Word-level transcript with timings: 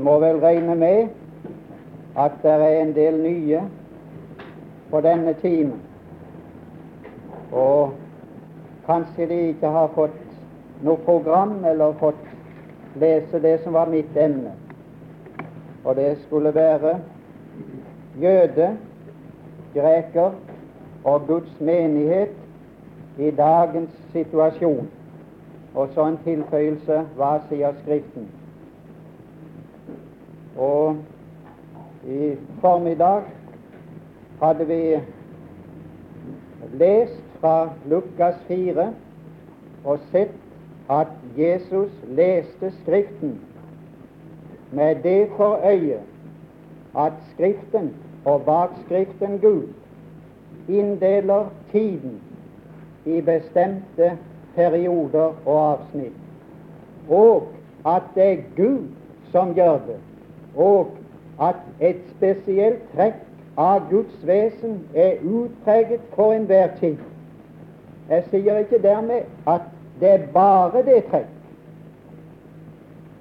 må 0.00 0.18
vel 0.18 0.40
regne 0.42 0.74
med 0.74 1.08
at 2.18 2.32
det 2.42 2.50
er 2.50 2.80
en 2.80 2.94
del 2.94 3.20
nye 3.22 3.62
på 4.90 5.00
denne 5.00 5.34
timen. 5.42 5.78
Og 7.52 7.92
kanskje 8.86 9.26
de 9.30 9.38
ikke 9.52 9.70
har 9.70 9.90
fått 9.94 10.18
noe 10.82 10.98
program 11.04 11.64
eller 11.64 11.96
fått 12.00 12.26
lese 13.00 13.40
det 13.42 13.60
som 13.64 13.76
var 13.76 13.90
mitt 13.90 14.16
emne. 14.16 14.52
Og 15.84 15.96
det 15.96 16.18
skulle 16.26 16.54
være 16.54 16.98
jøde, 18.20 18.70
greker 19.74 20.30
og 21.04 21.26
Guds 21.26 21.60
menighet 21.60 22.34
i 23.18 23.30
dagens 23.30 23.90
situasjon. 24.12 24.90
Og 25.74 25.88
så 25.94 26.04
en 26.10 26.18
tilføyelse 26.24 27.04
hva 27.16 27.36
sier 27.48 27.76
Skriften. 27.82 28.39
Og 30.56 30.96
i 32.08 32.36
formiddag 32.60 33.22
hadde 34.42 34.66
vi 34.66 34.98
lest 36.72 37.22
fra 37.40 37.70
Lukas 37.86 38.34
4 38.48 38.92
og 39.84 39.98
sett 40.10 40.34
at 40.90 41.12
Jesus 41.38 41.92
leste 42.08 42.72
Skriften 42.82 43.40
med 44.72 45.02
det 45.02 45.28
for 45.36 45.60
øye 45.64 46.00
at 46.98 47.12
Skriften 47.32 47.94
og 48.24 48.42
bak 48.44 48.70
Skriften 48.84 49.38
Gud 49.38 49.68
inndeler 50.68 51.46
tiden 51.72 52.20
i 53.06 53.20
bestemte 53.20 54.18
perioder 54.54 55.32
og 55.46 55.72
avsnitt, 55.72 56.16
og 57.08 57.48
at 57.86 58.02
det 58.14 58.32
er 58.32 58.42
Gud 58.56 58.84
som 59.32 59.54
gjør 59.54 59.78
det, 59.86 59.96
og 60.56 60.90
at 61.40 61.56
et 61.80 62.00
spesielt 62.16 62.82
trekk 62.94 63.20
av 63.56 63.88
Guds 63.90 64.26
vesen 64.26 64.80
er 64.94 65.22
utpreget 65.24 66.00
for 66.14 66.32
enhver 66.32 66.68
tid. 66.80 66.96
Jeg 68.10 68.24
sier 68.30 68.58
ikke 68.58 68.82
dermed 68.82 69.28
at 69.48 69.68
det 70.00 70.10
er 70.10 70.26
bare 70.34 70.82
det 70.86 71.04
trekk. 71.10 71.28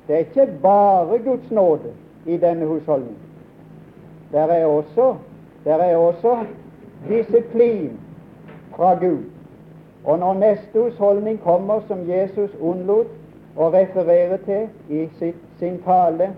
Det 0.08 0.16
er 0.16 0.20
ikke 0.20 0.48
bare 0.62 1.20
Guds 1.26 1.52
nåde 1.52 1.92
i 2.26 2.38
denne 2.38 2.66
husholdningen. 2.66 3.22
Der 4.32 4.48
er 4.48 4.66
også, 4.66 5.16
der 5.66 5.76
er 5.76 5.98
også 5.98 6.38
disiplin 7.10 8.00
fra 8.76 8.94
Gud. 8.94 9.24
Og 10.04 10.20
når 10.20 10.34
neste 10.34 10.80
husholdning 10.80 11.42
kommer, 11.42 11.82
som 11.88 12.10
Jesus 12.10 12.50
unnlot 12.62 13.08
å 13.58 13.70
referere 13.74 14.38
til 14.46 14.68
i 14.90 15.08
sitt, 15.20 15.42
sin 15.60 15.82
tale 15.86 16.32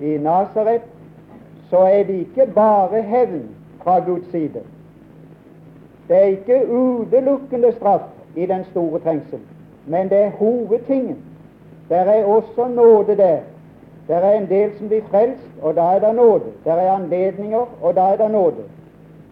i 0.00 0.18
Nasaret, 0.18 0.80
så 1.70 1.78
er 1.78 2.02
det 2.02 2.14
ikke 2.14 2.52
bare 2.54 3.02
hevn 3.02 3.48
fra 3.82 3.98
Guds 3.98 4.30
side. 4.30 4.60
Det 6.08 6.16
er 6.16 6.20
ikke 6.20 6.72
utelukkende 6.72 7.72
straff 7.72 8.04
i 8.36 8.46
den 8.46 8.64
store 8.64 9.00
trengsel, 9.00 9.38
men 9.86 10.08
det 10.08 10.18
er 10.18 10.30
hovedtingen. 10.30 11.16
Der 11.88 11.96
er 11.96 12.24
også 12.24 12.68
nåde 12.68 13.16
der. 13.16 13.38
Der 14.08 14.16
er 14.16 14.40
en 14.40 14.48
del 14.48 14.70
som 14.78 14.88
blir 14.88 15.02
frelst, 15.10 15.48
og 15.62 15.74
da 15.76 15.80
er 15.80 15.98
det 15.98 16.14
nåde. 16.14 16.44
Der 16.64 16.72
er 16.72 16.92
anledninger, 16.92 17.66
og 17.82 17.94
da 17.94 18.00
er 18.00 18.16
det 18.16 18.30
nåde. 18.30 18.64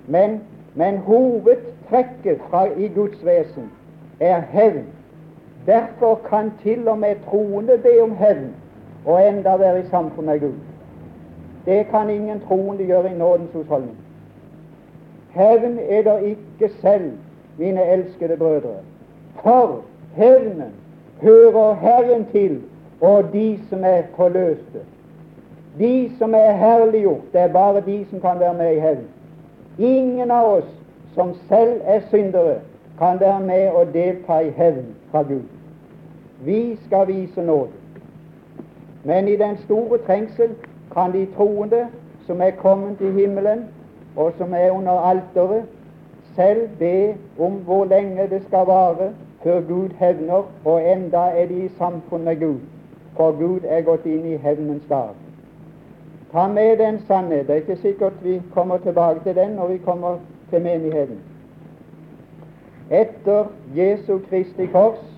Men, 0.06 0.40
men 0.74 0.96
hovedtrekket 0.96 2.40
fra, 2.50 2.64
i 2.76 2.88
Guds 2.88 3.24
vesen 3.24 3.70
er 4.20 4.42
hevn. 4.50 4.84
Derfor 5.66 6.20
kan 6.28 6.52
til 6.62 6.88
og 6.88 6.98
med 6.98 7.16
troende 7.30 7.78
be 7.78 8.02
om 8.02 8.16
hevn, 8.16 8.54
og 9.06 9.28
enda 9.28 9.56
være 9.56 9.80
i 9.80 9.88
samfunn 9.90 10.26
med 10.26 10.40
Gud. 10.40 10.54
Det 11.66 11.86
kan 11.86 12.10
ingen 12.10 12.40
troende 12.48 12.84
gjøre 12.84 13.10
i 13.14 13.18
nådens 13.18 13.52
husholdning. 13.52 13.96
Hevn 15.30 15.78
er 15.88 16.02
der 16.02 16.18
ikke 16.18 16.70
selv, 16.80 17.12
mine 17.58 17.86
elskede 17.86 18.36
brødre. 18.36 18.76
For 19.42 19.80
hevnen 20.14 20.72
hører 21.20 21.74
Herren 21.74 22.26
til, 22.32 22.62
og 23.00 23.24
de 23.32 23.58
som 23.70 23.84
er 23.84 24.02
forløste. 24.16 24.80
De 25.78 26.10
som 26.18 26.34
er 26.34 26.52
herliggjort, 26.52 27.32
det 27.32 27.40
er 27.40 27.52
bare 27.52 27.80
de 27.80 28.06
som 28.10 28.20
kan 28.20 28.40
være 28.40 28.54
med 28.54 28.76
i 28.76 28.80
hevn. 28.80 29.06
Ingen 29.78 30.30
av 30.30 30.52
oss 30.52 30.68
som 31.14 31.34
selv 31.48 31.80
er 31.84 32.00
syndere, 32.08 32.54
kan 32.98 33.20
være 33.20 33.40
med 33.40 33.68
og 33.68 33.86
delta 33.92 34.38
i 34.38 34.50
hevn 34.50 34.86
fra 35.10 35.22
Gud. 35.22 35.48
Vi 36.44 36.78
skal 36.86 37.06
vise 37.08 37.42
nåde. 37.42 37.81
Men 39.04 39.28
i 39.28 39.36
den 39.36 39.56
store 39.56 39.98
trengsel 39.98 40.50
kan 40.92 41.12
de 41.12 41.26
troende 41.36 41.86
som 42.26 42.40
er 42.40 42.50
kommet 42.50 42.98
til 42.98 43.12
himmelen, 43.12 43.64
og 44.16 44.32
som 44.38 44.54
er 44.54 44.70
under 44.70 44.92
alteret, 44.92 45.64
selv 46.36 46.68
be 46.78 47.14
om 47.38 47.52
hvor 47.52 47.84
lenge 47.84 48.28
det 48.30 48.42
skal 48.46 48.66
vare 48.66 49.12
før 49.42 49.60
Gud 49.60 49.88
hevner, 49.98 50.42
og 50.64 50.92
enda 50.92 51.18
er 51.18 51.46
de 51.46 51.64
i 51.64 51.68
samfunn 51.78 52.24
med 52.24 52.40
Gud, 52.40 52.60
for 53.16 53.32
Gud 53.38 53.60
er 53.64 53.80
gått 53.80 54.06
inn 54.06 54.24
i 54.26 54.36
hevnens 54.36 54.86
dag. 54.88 55.08
Ta 56.32 56.46
med 56.48 56.76
den 56.76 57.00
sannhet. 57.06 57.46
Det 57.46 57.50
er 57.50 57.60
ikke 57.60 57.76
sikkert 57.76 58.12
vi 58.22 58.42
kommer 58.54 58.78
tilbake 58.78 59.20
til 59.24 59.34
den 59.34 59.50
når 59.50 59.66
vi 59.66 59.78
kommer 59.78 60.16
til 60.50 60.62
menigheten. 60.62 61.18
Etter 62.90 63.44
Jesu 63.76 64.18
Kristi 64.30 64.66
kors 64.66 65.11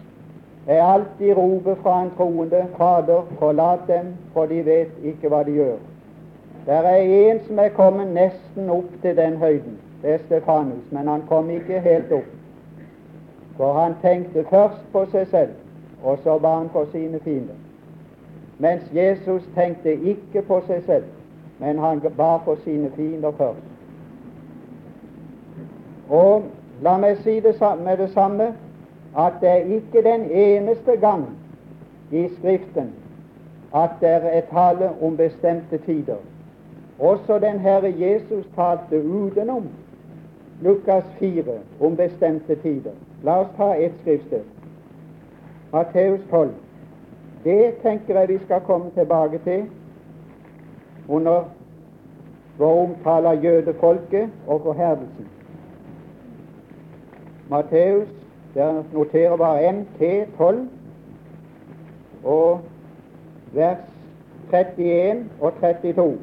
er 0.66 0.82
alltid 0.82 1.36
ropet 1.36 1.78
fra 1.82 2.02
en 2.02 2.10
troende 2.16 2.66
Fader, 2.76 3.22
forlat 3.38 3.78
dem, 3.86 4.14
for 4.32 4.46
de 4.46 4.64
vet 4.64 4.92
ikke 5.02 5.28
hva 5.28 5.42
de 5.44 5.50
gjør. 5.50 5.76
Der 6.66 6.72
er 6.88 6.96
en 6.96 7.40
som 7.46 7.58
er 7.58 7.68
kommet 7.68 8.14
nesten 8.14 8.70
opp 8.70 8.88
til 9.02 9.16
den 9.16 9.36
høyden. 9.36 9.76
Det 10.02 10.14
er 10.14 10.18
Stefanus, 10.18 10.84
men 10.90 11.08
han 11.08 11.22
kom 11.28 11.50
ikke 11.50 11.80
helt 11.80 12.12
opp. 12.12 12.30
For 13.56 13.72
han 13.72 13.94
tenkte 14.02 14.44
først 14.50 14.80
på 14.92 15.04
seg 15.12 15.26
selv, 15.30 15.52
og 16.02 16.18
så 16.22 16.38
ba 16.38 16.56
han 16.58 16.68
på 16.68 16.86
sine 16.92 17.20
fiender. 17.20 17.54
Mens 18.58 18.82
Jesus 18.94 19.42
tenkte 19.54 19.92
ikke 19.94 20.42
på 20.42 20.60
seg 20.66 20.82
selv, 20.86 21.04
men 21.58 21.78
han 21.78 22.00
ba 22.16 22.36
på 22.44 22.56
sine 22.64 22.90
fiender 22.96 23.30
først. 23.30 23.70
Og 26.08 26.42
la 26.82 26.96
meg 26.98 27.16
si 27.22 27.40
det 27.40 27.56
med 27.84 27.96
det 27.96 28.10
samme 28.12 28.54
at 29.18 29.32
det 29.40 29.48
er 29.48 29.54
ikke 29.76 30.02
den 30.02 30.30
eneste 30.30 30.96
gang 30.96 31.24
i 32.10 32.28
Skriften 32.38 32.92
at 33.74 33.90
det 34.00 34.08
er 34.08 34.40
tale 34.40 34.90
om 35.02 35.16
bestemte 35.16 35.78
tider. 35.78 36.16
Også 36.98 37.38
den 37.38 37.58
Herre 37.58 37.94
Jesus 37.98 38.46
talte 38.56 39.04
utenom 39.04 39.68
Lukas 40.60 41.04
4 41.18 41.42
om 41.80 41.96
bestemte 41.96 42.54
tider. 42.54 42.92
La 43.22 43.40
oss 43.40 43.48
ta 43.56 43.74
ett 43.74 43.92
skriftsted. 44.00 44.42
Matteus 45.72 46.20
12. 46.30 46.50
Det 47.44 47.74
tenker 47.82 48.18
jeg 48.18 48.28
vi 48.28 48.38
skal 48.44 48.60
komme 48.60 48.90
tilbake 48.94 49.38
til 49.44 49.64
under 51.08 51.42
vår 52.58 52.82
omtale 52.82 53.28
av 53.28 53.44
jødefolket 53.44 54.30
og 54.46 54.60
forherdelsen. 54.62 55.28
Matteus, 57.50 58.08
der 58.54 58.84
noterer 58.92 59.36
bare 59.36 59.72
MT 59.72 60.00
12 60.36 60.68
og 62.24 62.60
vers 63.52 63.78
31 64.52 65.30
og 65.40 65.52
32. 65.60 66.18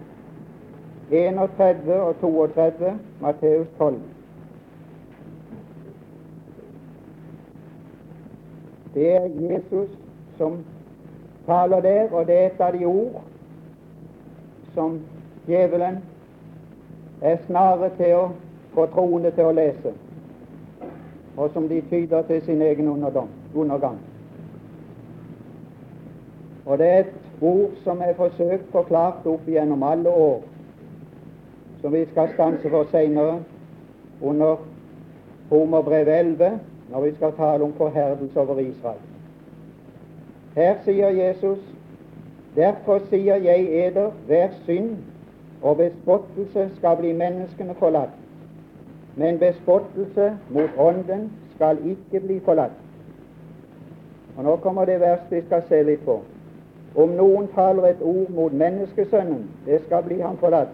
31 1.11 2.01
og 2.01 2.15
32, 2.21 2.99
Matteus 3.21 3.67
12. 3.77 3.99
Det 8.93 9.15
er 9.15 9.25
Jesus 9.25 9.89
som 10.37 10.65
taler 11.45 11.79
der, 11.79 12.11
og 12.11 12.27
det 12.27 12.37
er 12.37 12.45
et 12.45 12.61
av 12.61 12.71
de 12.77 12.85
ord 12.85 13.23
som 14.73 14.99
djevelen 15.47 15.97
er 17.21 17.37
snare 17.45 17.89
til 17.97 18.15
å 18.15 18.23
få 18.73 18.85
troende 18.95 19.31
til 19.35 19.49
å 19.49 19.55
lese, 19.55 19.93
og 21.37 21.49
som 21.53 21.67
de 21.69 21.81
tyder 21.89 22.21
til 22.21 22.41
sin 22.41 22.61
egen 22.61 22.87
undergang. 23.55 23.99
Og 26.65 26.77
det 26.77 26.87
er 26.87 26.99
et 26.99 27.13
ord 27.41 27.69
som 27.83 28.01
er 28.01 28.13
forsøkt 28.13 28.71
forklart 28.71 29.25
opp 29.25 29.45
gjennom 29.47 29.83
alle 29.83 30.09
år, 30.09 30.43
som 31.81 31.93
vi 31.93 32.05
skal 32.11 32.29
stanse 32.33 32.69
for 32.69 32.87
seinere 32.91 33.39
under 34.21 34.55
Romerbrev 35.51 36.07
11, 36.07 36.59
når 36.91 37.01
vi 37.01 37.15
skal 37.15 37.33
tale 37.37 37.63
om 37.63 37.73
forherdelse 37.73 38.39
over 38.39 38.59
Israel. 38.59 39.01
Her 40.55 40.75
sier 40.85 41.09
Jesus 41.09 41.59
Derfor 42.55 42.99
sier 43.09 43.35
jeg 43.35 43.87
eder, 43.87 44.09
hver 44.27 44.49
synd 44.65 44.97
og 45.61 45.77
bespottelse 45.77 46.69
skal 46.75 46.97
bli 46.99 47.13
menneskene 47.15 47.75
forlatt, 47.79 48.17
men 49.15 49.39
bespottelse 49.39 50.37
mot 50.49 50.69
Ånden 50.77 51.31
skal 51.55 51.77
ikke 51.85 52.19
bli 52.19 52.39
forlatt. 52.39 52.77
Og 54.37 54.43
Nå 54.43 54.55
kommer 54.55 54.85
det 54.85 54.99
verset 54.99 55.31
vi 55.31 55.41
skal 55.41 55.63
se 55.69 55.83
litt 55.83 56.05
på. 56.05 56.21
Om 56.95 57.15
noen 57.15 57.47
taler 57.55 57.91
et 57.91 58.01
ord 58.01 58.31
mot 58.35 58.53
menneskesønnen, 58.53 59.43
det 59.65 59.81
skal 59.85 60.03
bli 60.03 60.19
ham 60.21 60.37
forlatt. 60.37 60.71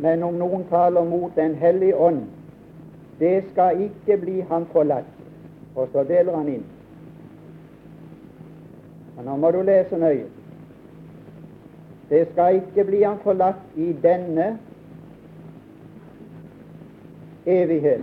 Men 0.00 0.22
om 0.22 0.34
noen 0.34 0.64
taler 0.70 1.04
mot 1.04 1.36
Den 1.36 1.54
hellige 1.54 1.96
ånd, 1.96 2.22
det 3.18 3.44
skal 3.50 3.80
ikke 3.82 4.16
bli 4.16 4.40
ham 4.40 4.66
forlatt. 4.72 5.10
Og 5.76 5.88
så 5.92 6.04
deler 6.04 6.36
han 6.36 6.48
inn. 6.48 6.64
Og 9.18 9.24
nå 9.24 9.36
må 9.36 9.50
du 9.50 9.62
lese 9.62 9.98
nøye. 9.98 10.26
Det 12.10 12.26
skal 12.32 12.60
ikke 12.60 12.84
bli 12.84 13.02
ham 13.02 13.18
forlatt 13.22 13.62
i 13.76 13.92
denne 14.02 14.58
evighet. 17.46 18.00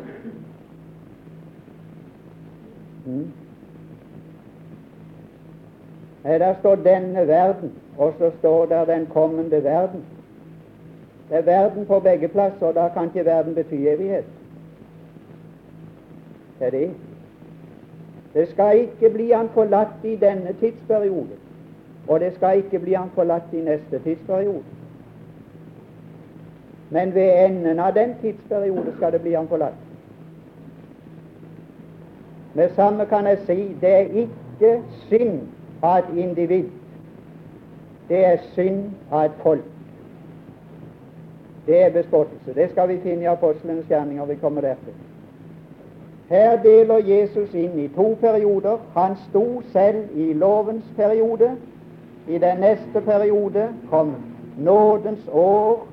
Mm. 3.06 3.32
Nei, 6.24 6.38
der 6.38 6.56
står 6.60 6.76
'denne 6.76 7.28
verden', 7.28 7.72
og 7.98 8.14
så 8.18 8.32
står 8.40 8.66
der 8.66 8.86
'den 8.86 9.06
kommende 9.06 9.58
verden'. 9.58 10.04
Det 11.30 11.38
er 11.38 11.42
verden 11.42 11.86
på 11.86 12.00
begge 12.00 12.28
plasser, 12.28 12.66
og 12.66 12.76
da 12.76 12.90
kan 12.94 13.06
ikke 13.06 13.26
verden 13.26 13.56
bety 13.56 13.74
evighet. 13.74 14.26
Det 16.60 16.68
er 16.68 16.72
det. 16.72 16.92
Det 18.34 18.48
skal 18.48 18.80
ikke 18.80 19.10
bli 19.10 19.32
han 19.32 19.50
forlatt 19.50 20.04
i 20.04 20.16
denne 20.16 20.56
tidsperioden, 20.60 21.40
og 22.08 22.20
det 22.20 22.36
skal 22.36 22.58
ikke 22.58 22.80
bli 22.80 22.94
han 22.94 23.10
forlatt 23.16 23.54
i 23.54 23.62
neste 23.62 24.00
tidsperiode. 24.04 24.64
Men 26.92 27.16
ved 27.16 27.46
enden 27.46 27.80
av 27.80 27.94
den 27.94 28.16
tidsperiode 28.22 28.94
skal 28.98 29.12
det 29.12 29.22
bli 29.22 29.34
han 29.34 29.48
forlatt. 29.48 29.80
Med 32.54 32.70
samme 32.76 33.06
kan 33.06 33.28
jeg 33.28 33.38
si 33.46 33.76
det 33.82 33.90
er 33.90 34.26
ikke 34.26 34.72
synd 35.08 35.40
av 35.84 35.98
et 35.98 36.18
individ. 36.18 36.66
Det 38.10 38.26
er 38.26 38.38
synd 38.56 38.90
av 39.12 39.26
et 39.26 39.38
folk. 39.44 39.64
Det 41.68 41.84
er 41.84 41.94
bespottelse. 41.96 42.54
Det 42.56 42.70
skal 42.72 42.90
vi 42.90 43.00
finne 43.00 43.24
i 43.24 43.32
apostlenes 43.32 43.88
gjerninger. 43.88 44.26
Vi 44.26 44.36
kommer 44.36 44.62
dertil. 44.62 44.94
Her 46.30 46.58
deler 46.64 47.00
Jesus 47.08 47.54
inn 47.54 47.80
i 47.80 47.88
to 47.96 48.18
perioder. 48.20 48.78
Han 48.98 49.16
sto 49.30 49.62
selv 49.72 50.12
i 50.16 50.34
lovens 50.34 50.86
periode. 50.96 51.56
I 52.28 52.38
den 52.38 52.60
neste 52.60 53.02
periode 53.02 53.70
kom 53.90 54.16
nådens 54.58 55.28
år 55.32 55.88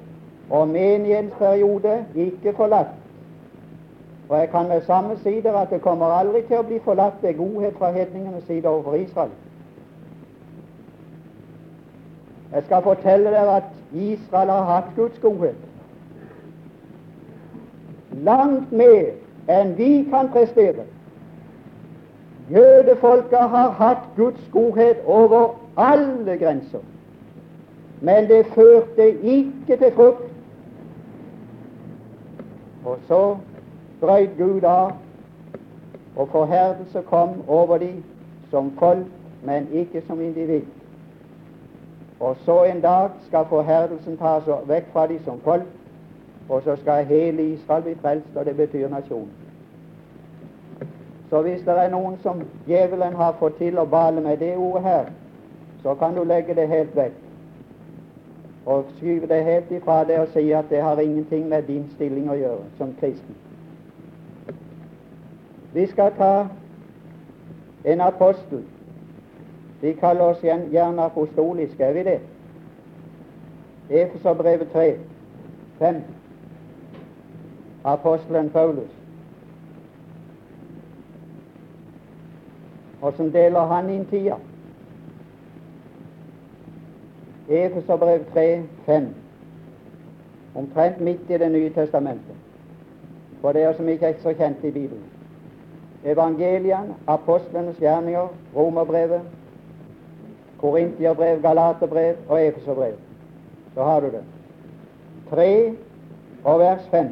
og 0.50 0.68
menighetens 0.68 1.34
periode 1.38 2.04
ikke 2.14 2.52
forlatt. 2.56 2.94
Og 4.28 4.38
jeg 4.38 4.50
kan 4.50 4.68
med 4.68 4.82
samme 4.82 5.18
sider 5.22 5.52
at 5.52 5.70
det 5.70 5.80
kommer 5.80 6.06
aldri 6.06 6.42
til 6.42 6.60
å 6.60 6.66
bli 6.68 6.80
forlatt 6.84 7.22
ved 7.22 7.36
godhet 7.36 7.76
fra 7.78 7.90
hedningenes 7.90 8.44
side 8.44 8.68
overfor 8.68 8.94
Israel. 8.94 9.30
Jeg 12.52 12.62
skal 12.64 12.82
fortelle 12.82 13.30
dere 13.30 13.56
at 13.56 13.64
Israel 13.94 14.48
har 14.48 14.64
hatt 14.64 14.92
Guds 14.96 15.18
godhet. 15.18 15.56
Langt 18.12 18.72
mer 18.72 19.10
enn 19.48 19.74
vi 19.78 20.04
kan 20.10 20.28
prestere. 20.32 20.84
Jødefolket 22.50 23.48
har 23.52 23.70
hatt 23.70 24.08
Guds 24.16 24.48
godhet 24.52 25.04
over 25.04 25.54
alle 25.76 26.36
grenser. 26.40 26.80
Men 28.00 28.28
det 28.28 28.46
førte 28.54 29.10
ikke 29.22 29.76
til 29.76 29.92
frukt. 29.94 30.37
Og 32.84 32.98
så 33.08 33.36
brøyt 34.00 34.30
Gud 34.38 34.62
av, 34.62 34.92
og 36.16 36.28
forherdelse 36.28 37.02
kom 37.02 37.28
over 37.48 37.78
dem 37.78 38.04
som 38.50 38.72
folk, 38.78 39.06
men 39.42 39.68
ikke 39.72 40.02
som 40.06 40.20
individ. 40.20 40.62
Og 42.20 42.36
så 42.44 42.64
en 42.64 42.80
dag 42.80 43.10
skal 43.26 43.44
forherdelsen 43.48 44.16
tas 44.16 44.48
vekk 44.66 44.92
fra 44.92 45.06
dem 45.06 45.20
som 45.24 45.40
folk, 45.44 45.66
og 46.48 46.62
så 46.62 46.76
skal 46.76 47.04
hele 47.04 47.52
Israel 47.52 47.82
bli 47.82 47.94
frelst, 48.02 48.36
og 48.36 48.44
det 48.44 48.56
betyr 48.56 48.88
nasjon. 48.88 49.30
Så 51.30 51.42
hvis 51.42 51.60
det 51.60 51.78
er 51.78 51.90
noen 51.90 52.18
som 52.22 52.42
djevelen 52.66 53.14
har 53.14 53.36
fått 53.38 53.58
til 53.58 53.78
å 53.78 53.84
bale 53.84 54.20
med 54.20 54.36
det 54.40 54.56
ordet 54.56 54.82
her, 54.82 55.10
så 55.82 55.94
kan 55.94 56.14
du 56.14 56.24
legge 56.24 56.54
det 56.54 56.68
helt 56.68 56.96
vekk 56.96 57.27
og 58.68 58.84
skyve 58.96 59.26
det 59.26 59.44
helt 59.44 59.70
ifra 59.70 60.04
det 60.04 60.18
og 60.20 60.28
si 60.32 60.50
at 60.52 60.64
det 60.70 60.82
har 60.82 61.00
ingenting 61.00 61.48
med 61.48 61.62
din 61.62 61.86
stilling 61.94 62.26
å 62.30 62.36
gjøre 62.36 62.64
som 62.76 62.90
kristen. 63.00 63.36
Vi 65.72 65.86
skal 65.86 66.12
ta 66.18 66.32
en 67.84 68.00
apostel 68.00 68.66
de 69.80 69.94
kaller 69.94 70.24
oss 70.24 70.42
gjerne 70.42 71.02
apostoliske, 71.02 71.84
er 71.84 71.92
vi 71.92 72.02
det? 72.02 72.20
Efeserbrevet 73.90 74.68
3, 74.72 74.96
5. 75.78 76.02
Apostelen 77.84 78.50
Paulus. 78.50 78.90
Åssen 83.02 83.32
deler 83.32 83.70
han 83.70 83.90
inn 83.90 84.06
tida? 84.10 84.36
Efeserbrev 87.48 88.24
3, 88.32 88.62
5. 88.86 89.14
Omtrent 90.54 91.00
midt 91.00 91.30
i 91.30 91.38
Det 91.38 91.52
nye 91.52 91.70
testamentet. 91.70 92.36
For 93.40 93.52
dere 93.52 93.74
som 93.74 93.88
ikke 93.88 94.06
er 94.06 94.20
så 94.22 94.34
kjente 94.34 94.68
i 94.68 94.70
Bibelen. 94.70 95.04
Evangeliene, 96.04 96.94
apostlenes 97.06 97.76
gjerninger, 97.76 98.28
romerbrevet, 98.56 99.20
Korintierbrev, 100.58 101.42
Galaterbrev 101.42 102.14
og 102.28 102.46
Efeserbrev. 102.46 102.94
Så 103.74 103.82
har 103.82 104.00
du 104.00 104.06
det. 104.06 104.22
3 105.30 105.74
og 106.44 106.58
vers 106.58 106.88
5. 106.90 107.06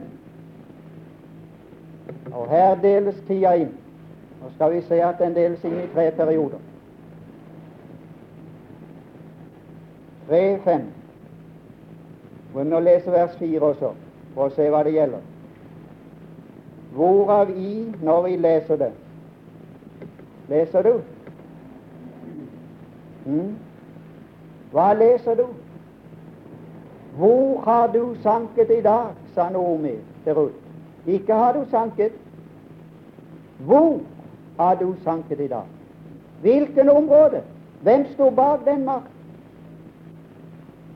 Og 2.33 2.51
her 2.51 2.75
deles 2.83 3.17
tida 3.29 3.53
inn. 3.55 3.75
Nå 4.43 4.51
skal 4.55 4.73
vi 4.75 4.81
se 4.89 5.03
at 5.03 5.19
den 5.19 5.35
deles 5.35 5.65
inn 5.65 5.79
i 5.81 5.89
tre 5.95 6.11
perioder. 6.11 6.59
3, 10.29 10.59
5. 10.65 10.87
Vi 12.55 12.65
må 12.65 12.81
lese 12.81 13.13
vers 13.13 13.37
4 13.39 13.61
også, 13.61 13.93
for 14.35 14.49
å 14.49 14.55
se 14.57 14.69
hva 14.73 14.83
det 14.87 14.95
gjelder. 14.97 15.25
Hvorav 16.97 17.51
i, 17.51 17.93
når 18.03 18.23
vi 18.25 18.37
leser 18.41 18.81
det 18.81 18.93
Leser 20.49 20.83
du? 20.87 20.93
Mm. 23.27 23.57
Hva 24.71 24.93
leser 24.95 25.35
du? 25.35 25.47
Hvor 27.19 27.65
har 27.65 27.89
du 27.93 28.15
sanket 28.23 28.71
i 28.71 28.81
dag, 28.81 29.17
sa 29.35 29.49
Naomi 29.51 29.97
til 30.25 30.35
Ruth. 30.39 30.55
Ikke 31.07 31.35
har 31.35 31.53
du 31.53 31.65
sanket. 31.71 32.13
Hvor 33.59 34.01
har 34.59 34.75
du 34.75 34.95
sanket 35.05 35.41
i 35.41 35.49
dag? 35.49 35.67
Hvilken 36.41 36.89
område? 36.89 37.43
Hvem 37.83 38.07
står 38.15 38.31
bak 38.31 38.65
den 38.65 38.85
makt? 38.85 39.16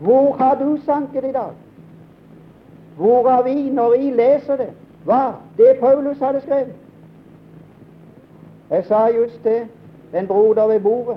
Hvor 0.01 0.33
har 0.33 0.55
du 0.55 0.79
sanket 0.85 1.25
i 1.25 1.33
dag? 1.33 1.51
Hvor 2.97 3.29
har 3.29 3.43
vi, 3.43 3.71
når 3.71 3.91
vi 3.91 4.11
leser 4.11 4.57
det, 4.57 4.71
hva? 5.05 5.33
Det 5.57 5.77
Paulus 5.81 6.19
hadde 6.19 6.41
skrevet. 6.41 6.75
Jeg 8.71 8.85
sa 8.85 9.07
just 9.07 9.43
til 9.43 9.61
en 10.15 10.27
broder 10.27 10.67
ved 10.67 10.81
bordet 10.81 11.17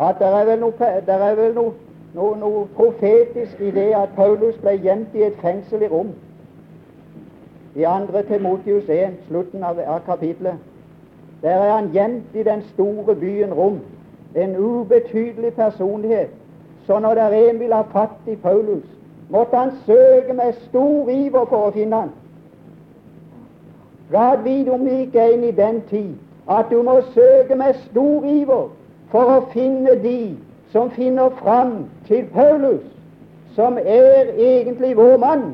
at 0.00 0.14
det 0.18 0.26
er 0.26 0.44
vel 0.44 0.60
noe, 0.60 0.72
er 0.80 1.34
vel 1.34 1.54
noe, 1.54 1.72
noe, 2.14 2.36
noe 2.38 2.66
profetisk 2.76 3.60
i 3.60 3.70
det 3.70 3.88
at 3.98 4.14
Paulus 4.16 4.54
ble 4.62 4.76
gjemt 4.78 5.14
i 5.14 5.24
et 5.26 5.38
fengsel 5.42 5.82
i 5.82 5.88
Rom. 5.90 6.12
I 7.74 7.82
2. 7.84 8.22
Timotius 8.28 8.88
1, 8.88 9.16
slutten 9.28 9.64
av, 9.64 9.80
av 9.86 10.00
kapitlet. 10.06 10.54
Der 11.42 11.50
er 11.50 11.72
han 11.72 11.90
gjemt 11.92 12.34
i 12.34 12.42
den 12.42 12.62
store 12.72 13.14
byen 13.14 13.54
Rom. 13.54 13.80
En 14.36 14.56
ubetydelig 14.56 15.54
personlighet. 15.54 16.30
Så 16.88 16.98
når 16.98 17.14
der 17.14 17.28
en 17.28 17.60
vil 17.60 17.72
ha 17.74 17.82
fatt 17.92 18.26
i 18.26 18.34
Paulus, 18.36 18.84
måtte 19.28 19.56
han 19.56 19.72
søke 19.86 20.32
med 20.32 20.52
stor 20.68 21.08
iver 21.12 21.44
for 21.44 21.66
å 21.66 21.72
finne 21.74 21.96
han. 21.96 22.14
Gad 24.08 24.40
vite 24.46 24.72
om 24.72 24.86
vi 24.88 25.02
ikke 25.04 25.20
er 25.20 25.34
inne 25.34 25.50
i 25.52 25.56
den 25.58 25.82
tid 25.90 26.14
at 26.48 26.70
du 26.70 26.80
må 26.82 26.94
søke 27.12 27.58
med 27.60 27.76
stor 27.90 28.24
iver 28.24 28.70
for 29.12 29.34
å 29.34 29.44
finne 29.52 29.98
de 30.00 30.32
som 30.72 30.88
finner 30.96 31.28
fram 31.42 31.76
til 32.08 32.24
Paulus, 32.32 32.88
som 33.52 33.76
er 33.84 34.32
egentlig 34.38 34.96
vår 34.96 35.16
mann, 35.20 35.46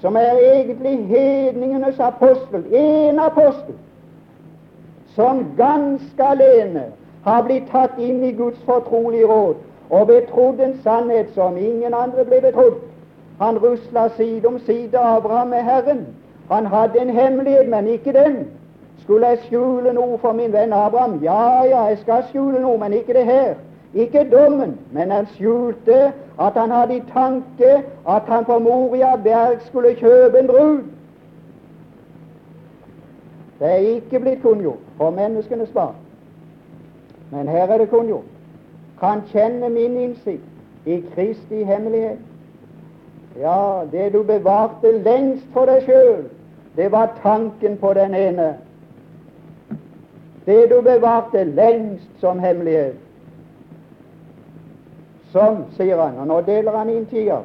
som 0.00 0.16
er 0.16 0.38
egentlig 0.54 0.96
hedningenes 1.10 1.98
apostel, 1.98 2.62
en 2.70 3.18
apostel, 3.18 3.74
som 5.18 5.46
ganske 5.58 6.30
alene 6.30 6.92
har 7.24 7.42
blitt 7.42 7.68
tatt 7.70 7.98
inn 7.98 8.24
i 8.24 8.32
Guds 8.32 8.58
fortrolige 8.66 9.26
råd 9.26 9.54
og 9.90 10.06
betrodd 10.06 10.60
en 10.60 10.78
sannhet 10.82 11.34
som 11.34 11.56
ingen 11.56 11.94
andre 11.94 12.24
ble 12.24 12.40
betrodd. 12.40 12.80
Han 13.40 13.58
rusla 13.58 14.08
side 14.16 14.46
om 14.48 14.58
side 14.58 14.98
Abraham 14.98 15.48
med 15.48 15.62
Herren. 15.62 16.06
Han 16.50 16.66
hadde 16.66 17.00
en 17.00 17.10
hemmelighet, 17.10 17.68
men 17.68 17.86
ikke 17.86 18.12
den. 18.12 18.46
Skulle 19.02 19.26
jeg 19.26 19.38
skjule 19.46 19.92
noe 19.92 20.18
for 20.18 20.32
min 20.32 20.52
venn 20.52 20.72
Abraham? 20.72 21.18
Ja, 21.22 21.64
ja, 21.64 21.84
jeg 21.90 21.98
skal 21.98 22.24
skjule 22.30 22.60
noe, 22.60 22.78
men 22.78 22.92
ikke 22.92 23.14
det 23.14 23.24
her. 23.24 23.54
Ikke 23.94 24.24
dommen, 24.32 24.78
men 24.92 25.10
han 25.10 25.26
skjulte 25.34 26.12
at 26.40 26.52
han 26.56 26.70
hadde 26.70 26.96
i 26.96 27.02
tanke 27.12 27.82
at 28.08 28.22
han 28.28 28.44
på 28.44 28.58
Moria 28.58 29.16
berg 29.16 29.60
skulle 29.66 29.94
kjøpe 29.94 30.38
en 30.38 30.46
brud. 30.46 30.78
Det 33.58 33.70
er 33.70 33.76
ikke 33.76 34.20
blitt 34.20 34.42
kunngjort 34.42 34.86
for 34.96 35.10
menneskenes 35.10 35.70
barn. 35.74 36.01
Men 37.32 37.48
her 37.48 37.66
er 37.66 37.78
det 37.78 37.88
kunngjort. 37.90 38.28
Kan 39.00 39.22
kjenne 39.32 39.68
min 39.72 39.96
innsikt 39.96 40.86
i 40.86 41.00
Kristi 41.14 41.64
hemmelighet. 41.64 42.18
Ja, 43.40 43.82
det 43.92 44.12
du 44.12 44.22
bevarte 44.22 44.92
lengst 45.02 45.46
for 45.54 45.66
deg 45.66 45.86
sjøl, 45.88 46.26
det 46.76 46.90
var 46.92 47.14
tanken 47.22 47.78
på 47.80 47.94
den 47.96 48.14
ene. 48.14 48.50
Det 50.46 50.68
du 50.70 50.80
bevarte 50.84 51.44
lengst 51.44 52.20
som 52.20 52.38
hemmelighet. 52.38 53.00
Som, 55.32 55.64
sier 55.76 55.96
han, 55.96 56.18
og 56.20 56.28
nå 56.28 56.40
deler 56.44 56.76
han 56.76 56.92
inn 56.92 57.08
tida, 57.08 57.40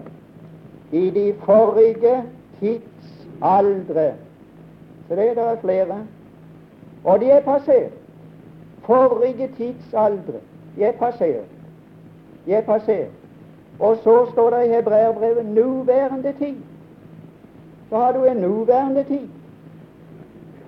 i 0.92 1.08
de 1.16 1.30
forrige 1.48 2.20
tidsaldre 2.60 4.12
så 5.08 5.16
det 5.16 5.36
der 5.36 5.44
er 5.44 5.60
flere. 5.62 5.98
Og 7.04 7.20
de 7.20 7.26
er 7.26 7.42
passert. 7.42 7.92
Forrige 8.88 9.50
tidsaldre. 9.58 10.40
De 10.76 10.84
er 10.84 10.92
passert. 10.92 11.50
De 12.46 12.54
er 12.54 12.62
passert. 12.62 13.12
Og 13.80 13.98
så 14.04 14.30
står 14.32 14.50
det 14.50 14.66
i 14.66 14.70
hebreerbrevet 14.70 15.46
'nåværende 15.46 16.34
tid'. 16.40 16.64
Så 17.90 17.98
har 17.98 18.12
du 18.12 18.24
en 18.24 18.38
nåværende 18.38 19.04
tid. 19.04 19.28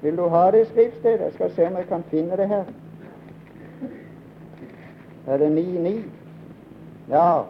Vil 0.02 0.18
du 0.18 0.28
ha 0.28 0.52
det 0.52 0.68
skriftstedet? 0.68 1.20
Jeg 1.20 1.32
skal 1.34 1.52
se 1.52 1.68
om 1.68 1.74
jeg 1.74 1.88
kan 1.88 2.04
finne 2.04 2.38
det 2.38 2.48
her. 2.48 2.64
Er 5.28 5.38
det 5.38 5.50
9-9? 5.50 6.10
Ja. 7.10 7.42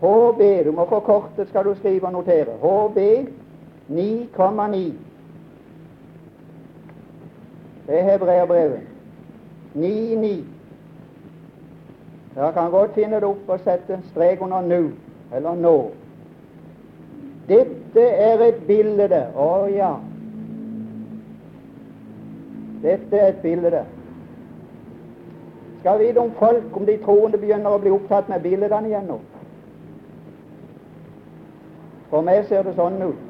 HB, 0.00 0.64
du 0.64 0.72
må 0.72 0.88
få 0.88 1.00
kortet, 1.00 1.48
skal 1.48 1.64
du 1.64 1.74
skrive 1.74 2.06
og 2.06 2.12
notere. 2.12 2.52
HB 2.62 2.98
9,9. 3.88 4.92
Det 7.86 7.98
er 7.98 8.12
Hebreabrevet 8.12 8.80
9.9. 9.74 10.44
Dere 12.34 12.52
kan 12.52 12.70
godt 12.70 12.94
finne 12.94 13.20
det 13.20 13.28
opp 13.28 13.48
og 13.48 13.60
sette 13.64 14.00
strek 14.10 14.42
under 14.42 14.60
'nu' 14.60 14.92
eller 15.34 15.54
'nå'. 15.54 15.90
Dette 17.48 18.00
er 18.00 18.42
et 18.48 18.66
bilde 18.66 19.26
Å 19.34 19.44
oh, 19.44 19.72
ja. 19.72 19.94
Dette 22.82 23.16
er 23.16 23.28
et 23.28 23.40
bilde. 23.42 23.84
Skal 25.80 25.98
vite 25.98 26.18
om 26.18 26.32
folk, 26.38 26.76
om 26.76 26.86
de 26.86 26.96
troende 27.04 27.38
begynner 27.38 27.70
å 27.70 27.78
bli 27.78 27.90
opptatt 27.90 28.28
med 28.28 28.42
bildene 28.42 28.88
igjen 28.90 29.08
nå. 29.08 29.18
For 32.10 32.24
meg 32.24 32.46
ser 32.48 32.62
det 32.66 32.74
sånn 32.76 33.02
ut. 33.02 33.24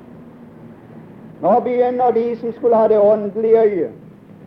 Nå 1.42 1.54
begynner 1.64 2.14
de 2.14 2.26
som 2.40 2.52
skulle 2.52 2.76
ha 2.76 2.88
det 2.88 2.99
åndelige 2.99 3.62
øyet, 3.62 3.97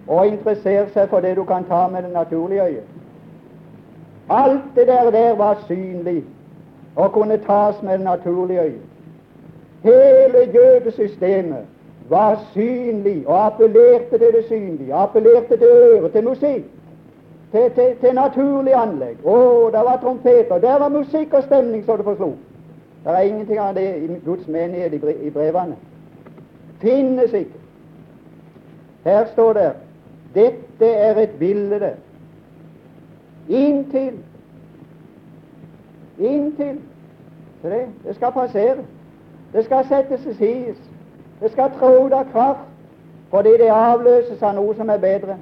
og 0.07 0.27
interessere 0.27 0.87
seg 0.93 1.09
for 1.09 1.19
det 1.19 1.35
du 1.37 1.43
kan 1.43 1.65
ta 1.69 1.87
med 1.87 2.03
det 2.03 2.13
naturlige 2.13 2.63
øyet. 2.63 2.83
Alt 4.29 4.75
det 4.75 4.87
der, 4.87 5.11
der 5.11 5.35
var 5.35 5.63
synlig 5.67 6.23
og 6.95 7.11
kunne 7.11 7.37
tas 7.37 7.81
med 7.83 7.93
det 7.93 8.01
naturlige 8.01 8.61
øyet. 8.61 8.81
Hele 9.83 10.51
jødesystemet 10.53 11.65
var 12.09 12.39
synlig 12.51 13.27
og 13.27 13.45
appellerte 13.45 14.17
til 14.17 14.27
det 14.37 14.45
synlige, 14.47 14.93
appellerte 14.93 15.57
til 15.57 15.67
øret, 15.67 16.11
til 16.11 16.23
musikk, 16.23 16.63
til, 17.51 17.71
til, 17.75 17.95
til 18.01 18.15
naturlig 18.15 18.73
anlegg. 18.75 19.17
Å, 19.25 19.69
det 19.73 19.83
var 19.87 19.99
trompeter, 20.01 20.57
der 20.57 20.79
var 20.79 20.89
musikk 20.89 21.33
og 21.33 21.43
stemning 21.43 21.85
så 21.85 21.97
det 21.97 22.05
forslo. 22.05 22.33
Det 23.03 23.11
er 23.11 23.19
ingenting 23.19 23.59
av 23.59 23.73
det 23.75 23.87
i 23.97 24.19
Guds 24.25 24.47
menighet 24.47 24.93
i 25.23 25.29
brevene. 25.29 25.75
Finnes 26.81 27.33
ikke. 27.33 27.57
Her 29.03 29.25
står 29.33 29.53
det 29.53 29.71
dette 30.35 30.87
er 30.87 31.19
et 31.19 31.39
bilde 31.39 31.93
inntil 33.49 34.19
Inntil 36.19 36.79
det, 37.63 37.87
det 38.07 38.15
skal 38.15 38.31
passere. 38.31 38.77
Det 39.53 39.65
skal 39.65 39.85
settes 39.87 40.21
til 40.21 40.35
side. 40.35 40.75
Det 41.41 41.51
skal 41.51 41.71
trå 41.79 42.05
ut 42.05 42.13
av 42.13 42.25
kraft, 42.31 42.59
fordi 43.29 43.49
det 43.49 43.69
avløses 43.69 44.43
av 44.43 44.55
noe 44.55 44.75
som 44.75 44.89
er 44.89 44.97
bedre. 44.97 45.37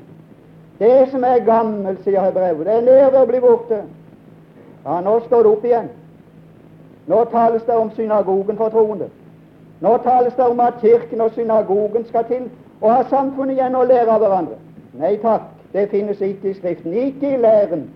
Det 0.79 1.08
som 1.12 1.24
er 1.24 1.46
gammelt, 1.46 2.03
sier 2.03 2.22
Hebrevet, 2.24 2.65
det 2.65 2.75
er 2.75 2.81
nær 2.81 3.10
ved 3.12 3.22
å 3.22 3.25
bli 3.27 3.39
borte. 3.43 3.81
Ja, 4.86 5.00
nå 5.03 5.19
står 5.25 5.43
det 5.43 5.51
opp 5.51 5.65
igjen. 5.65 5.89
Nå 7.08 7.24
tales 7.31 7.63
det 7.67 7.75
om 7.75 7.91
synagogen 7.96 8.58
for 8.58 8.69
troende. 8.69 9.10
Nå 9.81 9.98
tales 10.03 10.36
det 10.36 10.48
om 10.48 10.60
at 10.60 10.79
kirken 10.81 11.22
og 11.22 11.31
synagogen 11.36 12.05
skal 12.08 12.25
til 12.25 12.50
og 12.81 12.91
ha 12.93 13.03
samfunnet 13.10 13.58
igjen 13.58 13.75
og 13.75 13.88
lære 13.88 14.12
av 14.12 14.24
hverandre. 14.24 14.60
Nei 14.93 15.17
takk, 15.22 15.41
det 15.74 15.89
finnes 15.89 16.22
ikke 16.22 16.50
i 16.50 16.53
Skriften. 16.53 16.93
Ikke 16.93 17.34
i 17.34 17.38
læren. 17.38 17.89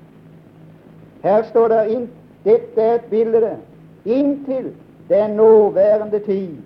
Her 1.23 1.43
står 1.43 1.67
det 1.67 1.83
inn, 1.89 2.09
dette 2.43 2.81
er 2.81 2.95
et 2.95 3.05
bilde 3.09 3.57
inntil 4.05 4.73
den 5.09 5.29
nåværende 5.29 6.19
tid. 6.19 6.57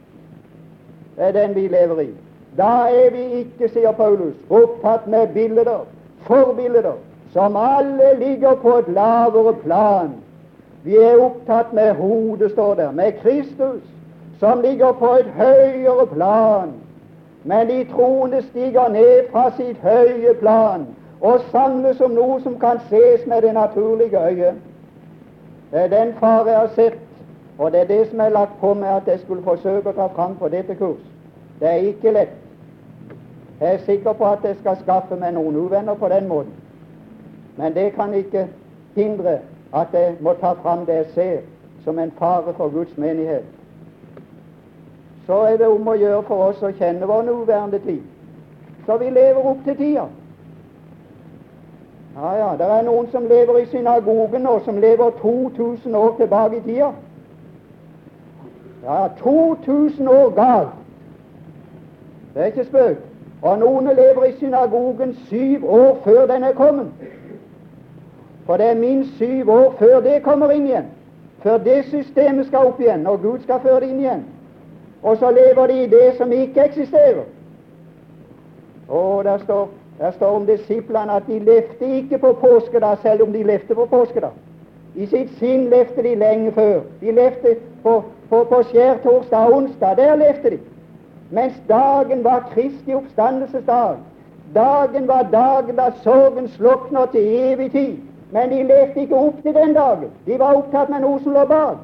Det 1.15 1.25
er 1.27 1.31
den 1.31 1.55
vi 1.55 1.67
lever 1.67 1.99
i. 1.99 2.09
Da 2.57 2.71
er 2.89 3.11
vi 3.11 3.23
ikke, 3.41 3.69
sier 3.69 3.91
Paulus, 3.91 4.35
opptatt 4.49 5.07
med 5.07 5.27
bilder, 5.33 5.85
forbilder, 6.25 6.97
som 7.33 7.55
alle 7.55 8.15
ligger 8.19 8.55
på 8.55 8.77
et 8.77 8.89
lavere 8.89 9.53
plan. 9.53 10.09
Vi 10.83 10.95
er 10.95 11.21
opptatt 11.21 11.73
med 11.73 11.93
hodet, 11.93 12.51
står 12.51 12.73
der, 12.75 12.91
med 12.91 13.11
Kristus, 13.21 13.81
som 14.39 14.61
ligger 14.61 14.91
på 14.91 15.13
et 15.19 15.25
høyere 15.37 16.07
plan 16.07 16.73
men 17.47 17.67
de 17.67 17.83
troende 17.91 18.41
stiger 18.41 18.89
ned 18.89 19.29
fra 19.31 19.51
sitt 19.57 19.77
høye 19.79 20.33
plan 20.39 20.87
og 21.21 21.45
samles 21.51 22.01
om 22.03 22.11
noe 22.11 22.41
som 22.43 22.57
kan 22.59 22.81
ses 22.89 23.23
med 23.27 23.41
det 23.41 23.53
naturlige 23.53 24.19
øyet. 24.19 24.57
Det 25.71 25.79
er 25.83 25.87
den 25.87 26.13
fare 26.19 26.49
jeg 26.49 26.59
har 26.59 26.73
sett, 26.75 26.99
og 27.57 27.71
det 27.71 27.81
er 27.81 27.87
det 27.87 28.09
som 28.09 28.19
er 28.19 28.35
lagt 28.35 28.59
på 28.59 28.73
meg 28.73 28.89
at 28.97 29.07
jeg 29.07 29.23
skulle 29.23 29.43
forsøke 29.47 29.89
å 29.89 29.95
ta 29.95 30.07
fram 30.15 30.35
på 30.35 30.51
dette 30.51 30.75
kurs. 30.75 31.01
Det 31.59 31.71
er 31.71 31.87
ikke 31.87 32.11
lett. 32.11 32.35
Jeg 33.61 33.73
er 33.73 33.85
sikker 33.85 34.13
på 34.13 34.25
at 34.25 34.43
jeg 34.43 34.59
skal 34.59 34.77
skaffe 34.83 35.15
meg 35.15 35.33
noen 35.33 35.55
uvenner 35.55 35.95
på 35.95 36.09
den 36.11 36.27
måten. 36.27 36.53
Men 37.57 37.73
det 37.73 37.93
kan 37.95 38.13
ikke 38.13 38.47
hindre 38.95 39.39
at 39.73 39.95
jeg 39.95 40.17
må 40.19 40.35
ta 40.41 40.51
fram 40.61 40.85
det 40.85 40.95
jeg 40.95 41.13
ser 41.15 41.37
som 41.83 41.99
en 41.99 42.11
fare 42.19 42.53
for 42.57 42.69
Guds 42.69 42.97
menighet 42.97 43.56
så 45.27 45.33
er 45.33 45.57
det 45.57 45.67
om 45.67 45.87
å 45.87 45.95
gjøre 45.99 46.23
for 46.23 46.43
oss 46.49 46.61
å 46.63 46.71
kjenne 46.71 47.07
vår 47.07 47.25
nåværende 47.27 47.79
tid. 47.83 48.03
Så 48.85 48.95
vi 48.97 49.09
lever 49.11 49.49
opp 49.49 49.65
til 49.65 49.75
tida. 49.75 50.05
Ja, 52.15 52.29
ja, 52.37 52.53
det 52.57 52.69
er 52.71 52.85
noen 52.87 53.09
som 53.11 53.27
lever 53.27 53.59
i 53.59 53.65
synagogen 53.67 54.47
nå, 54.47 54.59
som 54.65 54.79
lever 54.79 55.11
2000 55.19 55.95
år 55.95 56.15
tilbake 56.17 56.57
i 56.57 56.61
tida. 56.69 56.93
Ja, 58.85 59.09
2000 59.19 60.07
år 60.07 60.31
galt. 60.37 60.79
Det 62.33 62.41
er 62.41 62.45
ikke 62.53 62.65
spøk. 62.69 63.03
Og 63.41 63.59
noen 63.59 63.91
lever 63.99 64.29
i 64.29 64.33
synagogen 64.39 65.13
syv 65.27 65.67
år 65.69 65.99
før 66.03 66.25
den 66.31 66.43
er 66.43 66.55
kommet. 66.55 66.87
For 68.45 68.57
det 68.57 68.71
er 68.71 68.79
minst 68.79 69.17
syv 69.17 69.51
år 69.51 69.75
før 69.79 69.99
det 70.07 70.23
kommer 70.23 70.55
inn 70.55 70.71
igjen. 70.71 70.89
Før 71.43 71.57
det 71.57 71.83
systemet 71.91 72.47
skal 72.47 72.71
opp 72.71 72.79
igjen, 72.81 73.07
og 73.07 73.21
Gud 73.21 73.43
skal 73.43 73.59
føre 73.59 73.83
det 73.83 73.91
inn 73.91 73.99
igjen 73.99 74.25
og 75.07 75.17
så 75.17 75.31
lever 75.31 75.67
de 75.67 75.83
i 75.83 75.87
det 75.87 76.13
som 76.17 76.31
ikke 76.31 76.63
eksisterer. 76.65 77.23
Og 78.87 79.23
der 79.23 79.37
står, 79.37 79.69
der 79.99 80.11
står 80.11 80.35
om 80.35 80.45
disiplene 80.45 81.13
at 81.13 81.23
de 81.27 81.39
levde 81.39 81.95
ikke 81.97 82.17
på 82.17 82.33
påskedag, 82.33 82.97
selv 83.01 83.23
om 83.23 83.33
de 83.33 83.43
levde 83.43 83.75
på 83.75 83.85
påskedag. 83.85 84.31
I 84.95 85.05
sitt 85.05 85.31
sinn 85.39 85.69
levde 85.69 86.03
de 86.03 86.15
lenge 86.15 86.51
før. 86.51 86.79
De 87.01 87.11
levde 87.11 87.55
på, 87.83 88.03
på, 88.29 88.43
på 88.43 88.61
skjærtorsdag 88.71 89.39
og 89.39 89.53
onsdag. 89.53 89.97
Der 89.97 90.15
levde 90.15 90.49
de. 90.49 90.59
Mens 91.31 91.53
dagen 91.69 92.23
var 92.23 92.49
Kristi 92.53 92.93
oppstandelsesdag. 92.93 93.95
Dagen 94.55 95.07
var 95.07 95.27
dagen 95.31 95.75
da 95.75 95.91
sorgen 96.03 96.47
slukner 96.47 97.05
til 97.05 97.21
evig 97.21 97.71
tid. 97.71 97.97
Men 98.31 98.49
de 98.49 98.63
levde 98.63 99.01
ikke 99.01 99.15
opp 99.15 99.43
til 99.43 99.53
den 99.53 99.73
dagen. 99.73 100.09
De 100.25 100.39
var 100.39 100.55
opptatt 100.55 100.89
med 100.89 101.05
noe 101.05 101.19
som 101.23 101.35
lå 101.35 101.45
bak. 101.45 101.77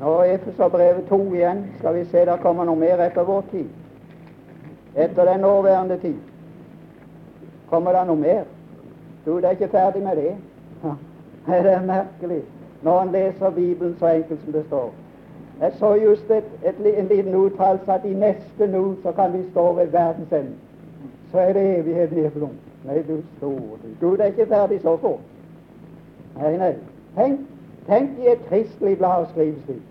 Nå 0.00 0.12
er 0.20 0.34
Efeserbrevet 0.34 1.04
2 1.08 1.34
igjen. 1.34 1.66
Skal 1.78 1.94
vi 1.94 2.04
se, 2.04 2.24
der 2.26 2.36
kommer 2.36 2.64
noe 2.64 2.76
mer 2.76 3.02
etter 3.04 3.22
vår 3.24 3.44
tid. 3.50 3.68
Etter 4.96 5.24
den 5.24 5.40
nåværende 5.40 5.98
tid. 6.02 6.18
Kommer 7.70 7.92
det 7.92 8.06
noe 8.06 8.16
mer? 8.16 8.44
Du, 9.26 9.36
det 9.36 9.44
er 9.44 9.50
ikke 9.50 9.68
ferdig 9.68 10.02
med 10.02 10.16
det. 10.16 10.36
Det 11.46 11.72
er 11.72 11.82
merkelig 11.84 12.42
når 12.84 13.02
en 13.02 13.10
leser 13.12 13.50
Bibelen 13.50 13.96
så 13.98 14.06
enkelt 14.06 14.40
som 14.44 14.52
det 14.52 14.64
står. 14.66 14.92
Jeg 15.60 15.72
så 15.78 15.94
just 15.94 16.30
et, 16.30 16.44
et, 16.64 16.98
en 16.98 17.06
liten 17.06 17.34
uttalelse 17.34 17.92
at 17.92 18.04
i 18.04 18.14
neste 18.14 18.66
nå 18.66 18.94
så 19.02 19.12
kan 19.12 19.32
vi 19.32 19.44
stå 19.50 19.72
ved 19.72 19.86
verdens 19.86 20.32
ende. 20.32 20.52
Så 21.32 21.38
er 21.38 21.52
det 21.52 21.78
evigheten 21.78 22.24
i 22.24 22.28
blom. 22.28 22.50
Nei, 22.84 23.02
du 23.08 23.22
store. 23.36 23.78
Gud 24.00 24.18
er 24.18 24.24
ikke 24.24 24.46
ferdig 24.46 24.80
så 24.82 24.96
fort. 24.96 25.20
Nei, 26.40 26.56
nei. 26.56 26.72
Tenk, 27.16 27.40
tenk 27.88 28.18
i 28.18 28.30
et 28.32 28.46
kristelig 28.48 28.98
blad 28.98 29.26
å 29.26 29.30
skrive 29.32 29.60
slik. 29.66 29.82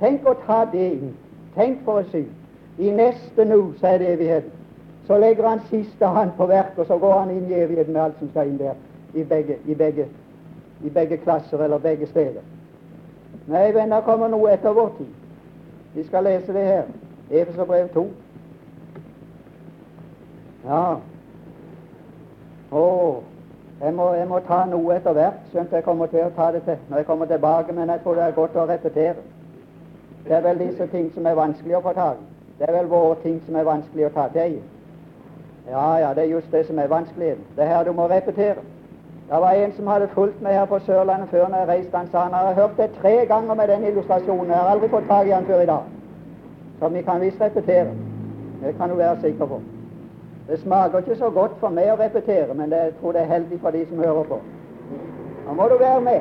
Tenk 0.00 0.26
å 0.26 0.34
ta 0.46 0.64
det 0.72 0.92
inn. 0.98 1.14
Tenk 1.56 1.82
for 1.86 2.02
å 2.02 2.10
si. 2.12 2.24
I 2.78 2.90
neste 2.94 3.44
nu, 3.44 3.72
så 3.80 3.94
er 3.94 3.98
det 3.98 4.12
evigheten. 4.12 4.54
Så 5.08 5.18
legger 5.18 5.48
han 5.48 5.64
siste 5.70 6.06
hånd 6.06 6.34
på 6.36 6.46
verket, 6.46 6.78
og 6.78 6.86
så 6.86 6.98
går 6.98 7.18
han 7.18 7.30
inn 7.32 7.50
i 7.50 7.56
evigheten 7.58 7.92
med 7.92 8.02
alt 8.02 8.18
som 8.20 8.30
skal 8.30 8.50
inn 8.50 8.58
der. 8.60 8.76
I 9.14 9.24
begge, 9.24 9.56
i 9.66 9.74
begge, 9.74 10.06
i 10.84 10.90
begge 10.92 11.16
klasser 11.16 11.64
eller 11.64 11.78
begge 11.78 12.06
steder. 12.06 12.44
Nei, 13.48 13.70
venner, 13.72 14.04
kommer 14.04 14.28
noe 14.28 14.52
etter 14.52 14.76
vår 14.76 14.92
tid. 14.98 15.14
Vi 15.94 16.04
skal 16.04 16.28
lese 16.28 16.52
det 16.52 16.64
her. 16.66 16.90
Efeserbrev 17.30 17.88
2. 17.94 18.04
Ja. 20.68 20.82
Å, 22.70 22.84
jeg 23.80 23.94
må, 23.94 24.12
jeg 24.14 24.28
må 24.28 24.38
ta 24.46 24.64
noe 24.66 24.96
etter 24.96 25.14
hvert, 25.14 25.42
skjønt 25.52 25.72
jeg 25.72 25.84
kommer 25.86 26.06
til 26.10 26.24
å 26.24 26.32
ta 26.36 26.48
det 26.52 26.64
til 26.66 26.80
når 26.88 27.02
jeg 27.02 27.06
kommer 27.06 27.26
tilbake, 27.30 27.72
men 27.72 27.92
jeg 27.92 28.00
tror 28.02 28.14
det 28.18 28.24
er 28.24 28.34
godt 28.38 28.56
å 28.56 28.66
repetere. 28.66 29.14
Det 30.24 30.34
er 30.36 30.42
vel 30.42 30.58
disse 30.58 30.86
ting 30.86 31.12
som 31.14 31.26
er 31.26 31.38
vanskelig 31.38 31.76
å 31.78 31.84
få 31.84 31.92
tak 31.94 32.18
i. 32.18 32.26
Det 32.58 32.66
er 32.66 32.74
vel 32.74 32.90
våre 32.90 33.14
ting 33.22 33.38
som 33.46 33.56
er 33.56 33.68
vanskelig 33.68 34.08
å 34.08 34.10
ta 34.16 34.26
til 34.34 34.58
i. 34.58 34.64
Ja, 35.68 35.86
ja, 36.02 36.10
det 36.14 36.24
er 36.24 36.32
just 36.32 36.50
det 36.50 36.64
som 36.66 36.78
er 36.78 36.90
vanskeligheten. 36.90 37.44
Det 37.56 37.64
er 37.64 37.70
her 37.76 37.84
du 37.84 37.92
må 37.92 38.08
repetere. 38.10 38.66
Det 39.28 39.40
var 39.44 39.52
en 39.52 39.72
som 39.76 39.86
hadde 39.86 40.08
fulgt 40.08 40.42
meg 40.42 40.56
her 40.56 40.66
på 40.66 40.78
Sørlandet 40.86 41.30
før 41.30 41.48
når 41.48 41.58
jeg 41.58 41.68
reiste. 41.68 41.96
Han 41.96 42.10
sa 42.10 42.26
han 42.26 42.34
har 42.34 42.54
hørt 42.58 42.76
det 42.76 42.90
tre 43.00 43.26
ganger 43.30 43.54
med 43.54 43.68
den 43.68 43.84
illustrasjonen. 43.92 44.50
Jeg 44.50 44.58
har 44.58 44.70
aldri 44.74 44.88
fått 44.88 45.08
tak 45.08 45.26
i 45.26 45.36
han 45.36 45.46
før 45.46 45.62
i 45.62 45.66
dag. 45.66 45.82
Så 46.80 46.88
vi 46.88 47.02
kan 47.02 47.20
visst 47.20 47.40
repetere. 47.40 47.90
Det 48.62 48.76
kan 48.78 48.90
du 48.90 48.96
være 48.96 49.20
sikker 49.20 49.46
på. 49.46 49.60
Det 50.48 50.60
smaker 50.60 50.98
ikke 50.98 51.16
så 51.16 51.30
godt 51.30 51.56
for 51.60 51.74
meg 51.76 51.90
å 51.92 51.98
repetere, 52.00 52.54
men 52.54 52.70
det, 52.70 52.76
jeg 52.76 52.94
tror 53.00 53.12
det 53.12 53.22
er 53.22 53.32
heldig 53.34 53.60
for 53.60 53.76
de 53.76 53.84
som 53.88 54.04
hører 54.04 54.28
på. 54.30 54.38
Nå 55.46 55.56
må 55.56 55.68
du 55.68 55.76
være 55.80 56.00
med 56.00 56.20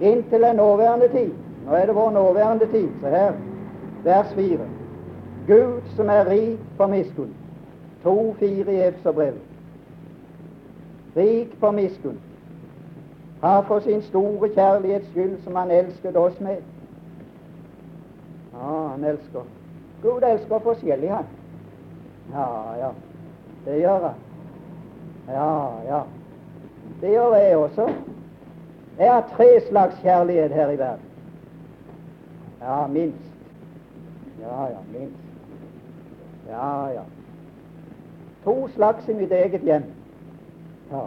inntil 0.00 0.42
den 0.42 0.56
nåværende 0.56 1.08
tid. 1.08 1.30
Nå 1.66 1.74
er 1.74 1.86
det 1.86 1.94
vår 1.94 2.10
nåværende 2.10 2.66
tid. 2.70 2.88
Se 3.02 3.12
her, 3.14 3.36
vers 4.04 4.32
4. 4.34 4.66
Gud 5.46 5.94
som 5.96 6.10
er 6.10 6.30
rik 6.30 6.64
på 6.78 6.86
miskunn. 6.86 7.34
2-4 8.04 8.70
i 8.70 8.82
Efeserbrevet 8.88 9.48
rik 11.18 11.60
på 11.60 11.70
miskunn, 11.70 12.18
har 13.42 13.62
for 13.62 13.80
sin 13.80 14.02
store 14.02 14.48
kjærlighets 14.48 15.08
skyld, 15.10 15.42
som 15.44 15.56
han 15.56 15.70
elsket 15.70 16.16
oss 16.16 16.40
med. 16.40 16.56
Ja, 18.52 18.88
han 18.88 19.04
elsker. 19.04 19.42
Gud 20.02 20.22
elsker 20.22 20.58
forskjellig, 20.58 21.10
han. 21.10 21.24
Ja, 22.32 22.48
ja. 22.78 22.90
Det 23.64 23.80
gjør 23.80 24.06
han. 24.06 24.14
Ja, 25.28 25.68
ja. 25.88 26.00
Det 27.00 27.10
gjør 27.10 27.34
jeg 27.34 27.56
også. 27.56 27.88
Jeg 28.98 29.12
har 29.12 29.28
tre 29.36 29.60
slags 29.68 30.00
kjærlighet 30.02 30.50
her 30.50 30.70
i 30.70 30.78
verden. 30.78 31.04
Ja, 32.60 32.86
minst. 32.86 33.28
Ja, 34.40 34.62
ja, 34.62 34.78
minst. 34.92 35.22
Ja, 36.48 36.86
ja. 36.86 37.02
To 38.44 38.68
slags 38.68 39.08
i 39.08 39.12
mitt 39.12 39.32
eget 39.32 39.60
hjem. 39.60 39.84
Ja. 40.92 41.00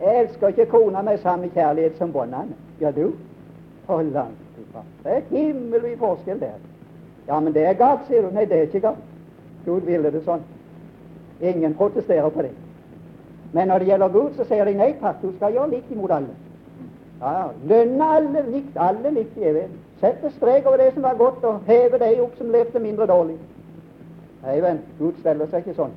Jeg 0.00 0.20
elsker 0.20 0.48
ikke 0.48 0.66
kona 0.66 1.02
med 1.02 1.18
samme 1.18 1.48
kjærlighet 1.48 1.98
som 1.98 2.12
båndene. 2.12 2.54
Gjør 2.78 2.90
du? 2.90 3.12
For 3.86 4.02
langt 4.02 4.58
ifra. 4.58 4.82
Det 5.04 5.12
er 5.12 5.22
himmelvid 5.30 5.96
forskjell 5.96 6.40
der. 6.40 6.58
Ja, 7.28 7.40
men 7.40 7.54
det 7.54 7.66
er 7.66 7.72
galt, 7.72 8.00
sier 8.08 8.22
du. 8.22 8.30
Nei, 8.34 8.44
det 8.44 8.58
er 8.58 8.62
ikke 8.62 8.80
galt. 8.80 9.04
Gud 9.64 9.80
ville 9.80 10.10
det 10.12 10.24
sånn. 10.24 10.42
Ingen 11.40 11.74
protesterer 11.74 12.28
på 12.28 12.42
det. 12.42 12.50
Men 13.52 13.68
når 13.68 13.78
det 13.78 13.86
gjelder 13.86 14.08
Gud, 14.08 14.30
så 14.36 14.44
sier 14.44 14.64
de 14.64 14.74
nei 14.74 14.92
takk, 15.00 15.22
du 15.22 15.32
skal 15.36 15.52
gjøre 15.54 15.70
likt 15.70 15.90
imot 15.94 16.10
alle. 16.10 16.34
Ja, 17.20 17.48
Lønne 17.70 18.08
alle 18.16 18.42
likt, 18.50 18.76
alle 18.76 19.10
likt 19.14 19.36
i 19.38 19.44
evigheten. 19.44 19.78
Sette 20.00 20.30
strek 20.34 20.66
over 20.66 20.76
det 20.76 20.94
som 20.94 21.02
var 21.02 21.14
godt, 21.14 21.44
og 21.44 21.60
heve 21.66 21.98
deg 22.02 22.20
opp 22.20 22.34
som 22.38 22.50
levde 22.50 22.82
mindre 22.82 23.06
dårlig. 23.06 23.36
Nei, 24.42 24.58
venn, 24.60 24.82
Gud 24.98 25.20
steller 25.20 25.48
seg 25.48 25.62
ikke 25.64 25.78
sånn. 25.78 25.94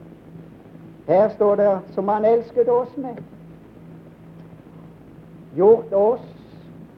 Her 1.07 1.29
står 1.29 1.55
det 1.55 1.79
'som 1.93 2.07
Han 2.07 2.25
elsket 2.25 2.69
oss 2.69 2.97
med'. 2.97 3.23
Gjort 5.55 5.93
oss 5.93 6.21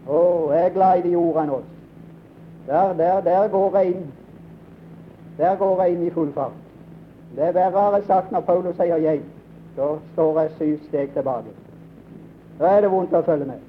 Å, 0.07 0.11
oh, 0.11 0.53
jeg 0.55 0.65
er 0.65 0.73
glad 0.73 0.97
i 0.97 1.09
de 1.09 1.15
ordene 1.15 1.53
oss. 1.53 1.65
Der, 2.67 2.93
der, 2.93 3.21
der 3.21 3.47
går 3.47 3.77
jeg 3.77 3.87
inn. 3.87 4.13
Der 5.37 5.55
går 5.55 5.83
jeg 5.83 5.93
inn 5.93 6.07
i 6.07 6.09
full 6.09 6.31
fart. 6.33 6.68
Det 7.35 7.43
er 7.47 7.51
verre 7.51 8.01
sagt 8.03 8.31
når 8.31 8.39
Paulus 8.39 8.75
sier 8.75 8.97
'jeg'. 8.97 9.21
Da 9.77 9.87
står 10.13 10.39
jeg 10.39 10.51
syv 10.57 10.77
steg 10.87 11.09
tilbake. 11.13 11.49
Da 12.59 12.65
er 12.65 12.81
det 12.81 12.91
vondt 12.91 13.13
å 13.13 13.21
følge 13.21 13.45
med. 13.45 13.59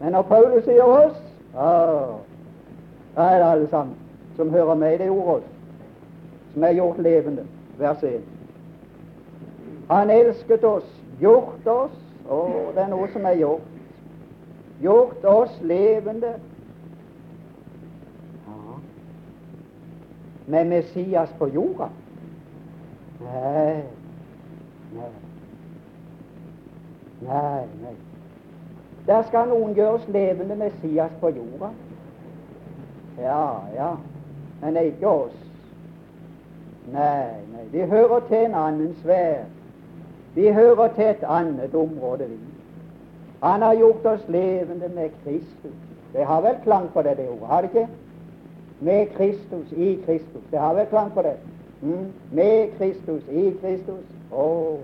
Men 0.00 0.12
når 0.12 0.22
Paulus 0.22 0.64
sier 0.64 0.82
'oss', 0.82 1.22
oh, 1.54 2.18
da 3.16 3.22
er 3.22 3.38
det 3.38 3.50
alle 3.50 3.68
sammen 3.68 3.96
som 4.36 4.50
hører 4.50 4.74
med 4.74 4.94
i 4.94 4.98
det 4.98 5.10
ordet 5.10 5.34
'oss', 5.34 5.52
som 6.54 6.64
er 6.64 6.72
gjort 6.72 6.98
levende. 6.98 7.46
Vers 7.78 8.02
1. 8.02 8.20
Han 9.90 10.10
elsket 10.10 10.64
oss, 10.64 11.02
gjort 11.20 11.66
oss 11.66 12.02
og 12.28 12.72
det 12.74 12.82
er 12.82 12.88
noe 12.88 13.08
som 13.12 13.26
er 13.26 13.36
gjort. 13.40 13.68
Gjort 14.82 15.24
oss 15.24 15.58
levende. 15.62 16.34
Med 20.46 20.66
Messias 20.66 21.30
på 21.38 21.46
jorda? 21.54 21.88
Nei. 23.24 23.82
Nei. 24.94 25.10
Nei, 27.20 27.66
nei. 27.82 27.94
Der 29.06 29.22
skal 29.22 29.48
noen 29.48 29.74
gjøres 29.74 30.08
levende 30.08 30.56
Messias 30.56 31.14
på 31.20 31.30
jorda. 31.34 31.70
Ja, 33.18 33.46
ja. 33.74 33.94
Men 34.62 34.76
ikke 34.76 35.08
oss. 35.08 35.38
Nei, 36.92 37.42
nei. 37.52 37.66
Vi 37.72 37.86
hører 37.90 38.20
til 38.28 38.46
en 38.46 38.54
annen 38.54 38.94
sfære. 39.02 39.44
Vi 40.34 40.48
hører 40.52 40.88
til 40.96 41.04
et 41.04 41.24
annet 41.28 41.74
område, 41.74 42.28
vi. 42.28 42.38
Han 43.42 43.62
har 43.62 43.74
gjort 43.74 44.06
oss 44.06 44.28
levende 44.28 44.88
med 44.94 45.10
Kristus. 45.24 45.74
Det 46.12 46.24
har 46.26 46.40
vel 46.40 46.56
klang 46.62 46.88
på 46.92 47.02
det, 47.02 47.16
det 47.16 47.28
ordet, 47.28 47.46
har 47.48 47.60
det 47.60 47.70
ikke? 47.74 47.88
Med 48.80 49.06
Kristus, 49.16 49.72
i 49.72 49.98
Kristus. 50.06 50.42
Det 50.50 50.58
har 50.58 50.74
vel 50.74 50.86
klang 50.86 51.12
på 51.12 51.22
det. 51.22 51.36
Mm. 51.82 52.12
Med 52.32 52.68
Kristus, 52.78 53.22
i 53.30 53.54
Kristus. 53.60 54.04
Oh. 54.32 54.78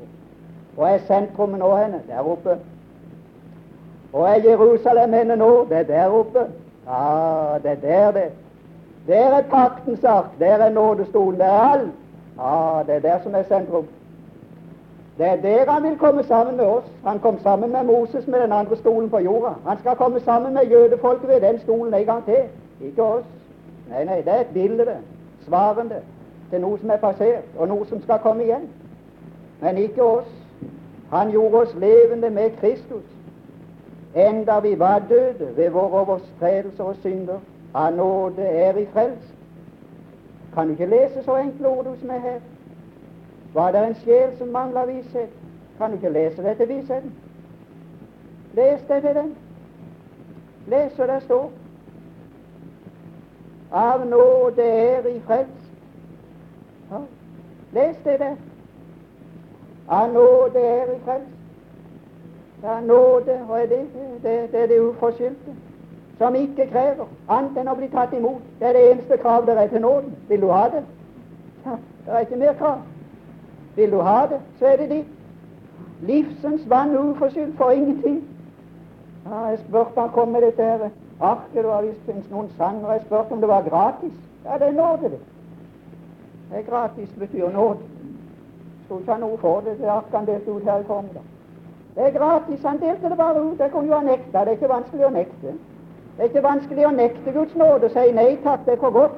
Og 0.77 0.89
er 0.89 0.99
sentrumet 1.07 1.59
nå 1.59 1.77
henne? 1.77 2.03
Der 2.09 2.19
oppe. 2.19 2.59
Og 4.13 4.29
er 4.29 4.35
Jerusalem 4.35 5.13
henne 5.13 5.37
nå? 5.37 5.67
Det 5.69 5.79
er 5.79 5.83
der 5.83 6.07
oppe. 6.07 6.39
Ja, 6.87 7.59
det 7.63 7.71
er 7.71 7.81
der, 7.81 8.11
det. 8.11 8.33
Der 9.07 9.29
er 9.29 9.43
paktens 9.43 10.05
ark. 10.05 10.25
Der 10.39 10.57
er 10.57 10.71
nådestolen. 10.71 11.41
Der 11.41 11.47
er 11.47 11.61
alt. 11.61 11.91
Ja, 12.39 12.83
det 12.87 12.95
er 12.95 13.11
der 13.11 13.23
som 13.23 13.35
er 13.35 13.43
sentrum. 13.43 13.87
Det 15.19 15.27
er 15.27 15.37
der 15.37 15.71
han 15.71 15.83
vil 15.83 15.99
komme 15.99 16.25
sammen 16.25 16.57
med 16.57 16.65
oss. 16.65 16.85
Han 17.05 17.19
kom 17.19 17.41
sammen 17.43 17.73
med 17.73 17.85
Moses 17.85 18.27
med 18.27 18.41
den 18.41 18.53
andre 18.53 18.77
stolen 18.77 19.11
på 19.11 19.19
jorda. 19.19 19.53
Han 19.67 19.79
skal 19.79 19.97
komme 19.97 20.21
sammen 20.21 20.55
med 20.55 20.67
jødefolket 20.71 21.29
ved 21.29 21.41
den 21.41 21.61
stolen 21.61 21.95
en 21.95 22.07
gang 22.07 22.25
til. 22.25 22.43
Ikke 22.81 23.03
oss. 23.03 23.25
Nei, 23.91 24.05
nei, 24.05 24.17
det 24.17 24.29
er 24.29 24.41
et 24.41 24.55
bilde, 24.55 24.85
det. 24.85 24.97
Svarende 25.47 25.95
til 26.51 26.61
noe 26.61 26.79
som 26.79 26.91
er 26.91 27.01
passert, 27.03 27.45
og 27.57 27.69
noe 27.69 27.87
som 27.87 28.03
skal 28.03 28.19
komme 28.23 28.45
igjen. 28.45 28.69
Men 29.61 29.79
ikke 29.79 30.03
oss. 30.03 30.35
Han 31.11 31.31
gjorde 31.31 31.63
oss 31.63 31.75
levende 31.75 32.31
med 32.31 32.51
Kristus. 32.61 33.05
Enda 34.15 34.61
vi 34.61 34.79
var 34.79 35.03
døde 35.09 35.57
ved 35.57 35.71
våre 35.71 36.01
overstredelser 36.01 36.85
og 36.85 36.97
synder, 37.03 37.39
av 37.75 37.93
nåde 37.93 38.43
er 38.43 38.77
i 38.77 38.87
frelst. 38.93 39.35
Kan 40.55 40.67
du 40.67 40.73
ikke 40.73 40.87
lese 40.87 41.25
så 41.25 41.37
enkle 41.37 41.69
ord, 41.69 41.97
som 42.01 42.11
er 42.11 42.19
her? 42.19 42.41
Var 43.55 43.73
det 43.73 43.87
en 43.87 43.95
sjel 43.95 44.39
som 44.39 44.49
mangla 44.49 44.85
vishet? 44.85 45.31
Kan 45.79 45.91
du 45.91 45.97
ikke 45.97 46.13
lese 46.13 46.43
dette 46.43 46.69
visheten? 46.69 47.13
Les 48.55 48.81
det 48.89 49.03
til 49.03 49.15
den. 49.15 49.35
Les 50.67 50.93
hva 50.93 51.07
det 51.07 51.23
står. 51.23 51.51
Av 53.73 54.05
nåde 54.07 54.63
er 54.63 55.07
i 55.07 55.21
frelst. 55.21 55.58
Ja. 56.91 57.01
Les 57.73 57.97
det 58.05 58.19
der. 58.19 58.37
Av 59.89 60.13
nåde 60.13 60.61
er 60.61 60.93
i 60.95 60.99
frelst. 61.05 61.35
Ja, 62.63 62.81
nåde, 62.81 63.39
hva 63.47 63.63
er 63.63 63.67
det? 63.67 63.81
Det, 64.23 64.53
det 64.53 64.63
er 64.63 64.67
det 64.67 64.81
uforskyldte. 64.81 65.55
Som 66.19 66.35
ikke 66.35 66.67
krever 66.73 67.07
annet 67.31 67.61
enn 67.61 67.71
å 67.71 67.77
bli 67.79 67.89
tatt 67.93 68.13
imot. 68.13 68.43
Det 68.59 68.69
er 68.69 68.75
det 68.75 68.87
eneste 68.91 69.19
krav 69.23 69.47
der 69.47 69.61
er 69.63 69.69
til 69.71 69.81
nåden. 69.81 70.17
Vil 70.29 70.43
du 70.43 70.49
ha 70.51 70.65
det? 70.73 70.83
Ja, 71.67 71.77
det 72.07 72.15
er 72.15 72.27
ikke 72.27 72.41
mer 72.41 72.57
krav. 72.59 72.81
Vil 73.77 73.93
du 73.93 74.01
ha 74.03 74.27
det, 74.27 74.41
så 74.59 74.67
er 74.67 74.77
det 74.77 74.91
ditt. 74.91 75.15
Livsens 76.03 76.67
vann 76.71 76.97
uforskyldt 76.99 77.57
for 77.57 77.71
ingenting. 77.71 78.25
Ja, 79.27 79.45
jeg 79.53 79.59
spurte 79.69 80.01
han 80.01 80.11
kom 80.15 80.29
med 80.29 80.43
dette 80.43 80.91
arket, 81.21 81.55
det 81.55 81.65
var 81.67 81.83
visst 81.83 82.31
noen 82.31 82.51
sanger. 82.57 82.93
Jeg 82.93 83.03
spurte 83.07 83.33
om 83.33 83.41
det 83.41 83.49
var 83.49 83.63
gratis. 83.69 84.15
Ja, 84.45 84.59
det 84.59 84.69
er 84.69 84.73
nåde, 84.73 85.11
det. 85.15 85.21
Er 86.55 86.63
gratis 86.71 87.09
betyr 87.19 87.51
nåde. 87.51 87.79
Skulle 88.85 89.01
ikke 89.01 89.13
ha 89.13 89.19
noe 89.21 89.39
for 89.39 89.61
det, 89.61 89.79
det 89.79 89.91
akkurat 89.91 90.19
han 90.21 90.27
delte 90.27 90.51
ut 90.51 90.65
her 90.65 90.81
i 90.81 90.85
formiddag. 90.85 91.27
Det 91.95 92.07
er 92.07 92.19
gratis. 92.19 92.63
Han 92.65 92.81
delte 92.81 93.09
det 93.09 93.17
bare 93.17 93.43
ut. 93.43 93.59
Det 93.59 93.71
kunne 93.73 93.89
jo 93.89 93.95
ha 93.95 94.03
nekta. 94.03 94.39
Det 94.39 94.49
er 94.49 94.57
ikke 94.57 94.69
vanskelig 94.69 95.07
å 95.07 95.11
nekte. 95.11 95.55
Det 96.17 96.25
er 96.25 96.29
ikke 96.31 96.43
vanskelig 96.43 96.87
å 96.87 96.91
nekte 96.95 97.33
Guds 97.33 97.55
nåde 97.55 97.89
si 97.95 98.13
nei 98.15 98.37
takk, 98.43 98.65
det 98.67 98.73
er 98.73 98.81
for 98.83 98.91
godt. 98.91 99.17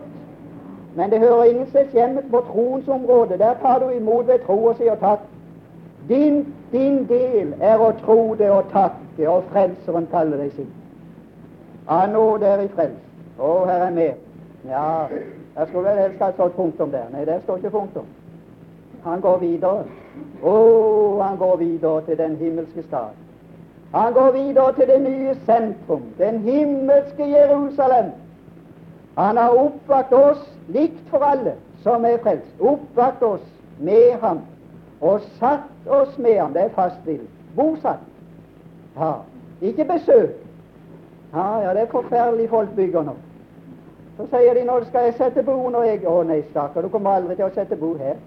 Men 0.97 1.11
det 1.11 1.21
hører 1.21 1.45
ingen 1.45 1.67
steds 1.71 1.93
hjemme 1.93 2.23
på 2.31 2.41
troens 2.49 2.89
område. 2.89 3.39
Der 3.39 3.55
tar 3.63 3.79
du 3.79 3.89
imot 3.91 4.27
ved 4.27 4.43
tro 4.47 4.57
og 4.65 4.77
sier 4.77 4.97
takk. 5.01 5.23
Din, 6.09 6.43
din 6.73 7.05
del 7.09 7.55
er 7.61 7.81
å 7.81 7.93
tro 8.05 8.35
det 8.35 8.51
og 8.51 8.73
takke, 8.73 9.29
og 9.29 9.45
Frelseren 9.53 10.09
kaller 10.11 10.43
deg 10.43 10.53
sin. 10.57 10.73
Av 11.89 12.09
nåde 12.11 12.47
er 12.47 12.65
i 12.65 12.69
frelst. 12.75 13.07
Å, 13.39 13.53
her 13.69 13.87
er 13.87 13.95
mer. 13.97 14.17
Ja, 14.69 15.09
jeg 15.57 15.69
skulle 15.69 15.89
vel 15.89 15.99
helst 15.99 16.23
ha 16.23 16.31
stått 16.33 16.57
punktum 16.57 16.91
der. 16.91 17.09
Nei, 17.13 17.25
der 17.25 17.41
står 17.41 17.57
ikke 17.57 17.71
punktum. 17.71 18.07
Han 19.05 19.21
går 19.21 19.39
videre. 19.39 19.85
Å, 20.43 20.55
han 21.23 21.37
går 21.41 21.57
videre 21.57 22.03
til 22.07 22.19
den 22.19 22.37
himmelske 22.37 22.85
stad. 22.87 23.17
Han 23.93 24.13
går 24.13 24.31
videre 24.33 24.73
til 24.75 24.87
det 24.87 25.01
nye 25.03 25.35
sentrum, 25.47 26.03
den 26.19 26.39
himmelske 26.39 27.27
Jerusalem. 27.27 28.13
Han 29.19 29.37
har 29.37 29.57
oppvakt 29.59 30.13
oss 30.13 30.45
likt 30.69 31.09
for 31.11 31.25
alle 31.27 31.57
som 31.83 32.05
er 32.05 32.21
frelst. 32.23 32.53
Oppvakt 32.61 33.23
oss 33.23 33.43
med 33.79 34.21
ham 34.23 34.45
og 35.01 35.25
satt 35.41 35.89
oss 35.89 36.19
med 36.19 36.39
ham. 36.39 36.53
Det 36.53 36.63
er 36.63 36.77
fast 36.77 37.03
vil. 37.07 37.25
Bosatt. 37.57 38.05
Ja, 38.97 39.13
ikke 39.61 39.85
besøk. 39.85 40.39
Ja, 41.35 41.61
ja, 41.63 41.75
det 41.75 41.83
er 41.83 41.91
forferdelig 41.91 42.49
folk 42.51 42.71
bygger 42.77 43.03
nå. 43.03 43.17
Så 44.21 44.27
sier 44.37 44.55
de 44.55 44.65
nå 44.65 44.75
skal 44.85 45.07
jeg 45.09 45.15
sette 45.17 45.43
bo 45.43 45.55
når 45.73 45.85
jeg 45.89 46.01
Å 46.09 46.23
nei, 46.29 46.43
stakkar, 46.51 46.85
du 46.85 46.93
kommer 46.93 47.17
aldri 47.17 47.39
til 47.39 47.47
å 47.47 47.55
sette 47.55 47.77
bo 47.81 47.95
her. 47.97 48.19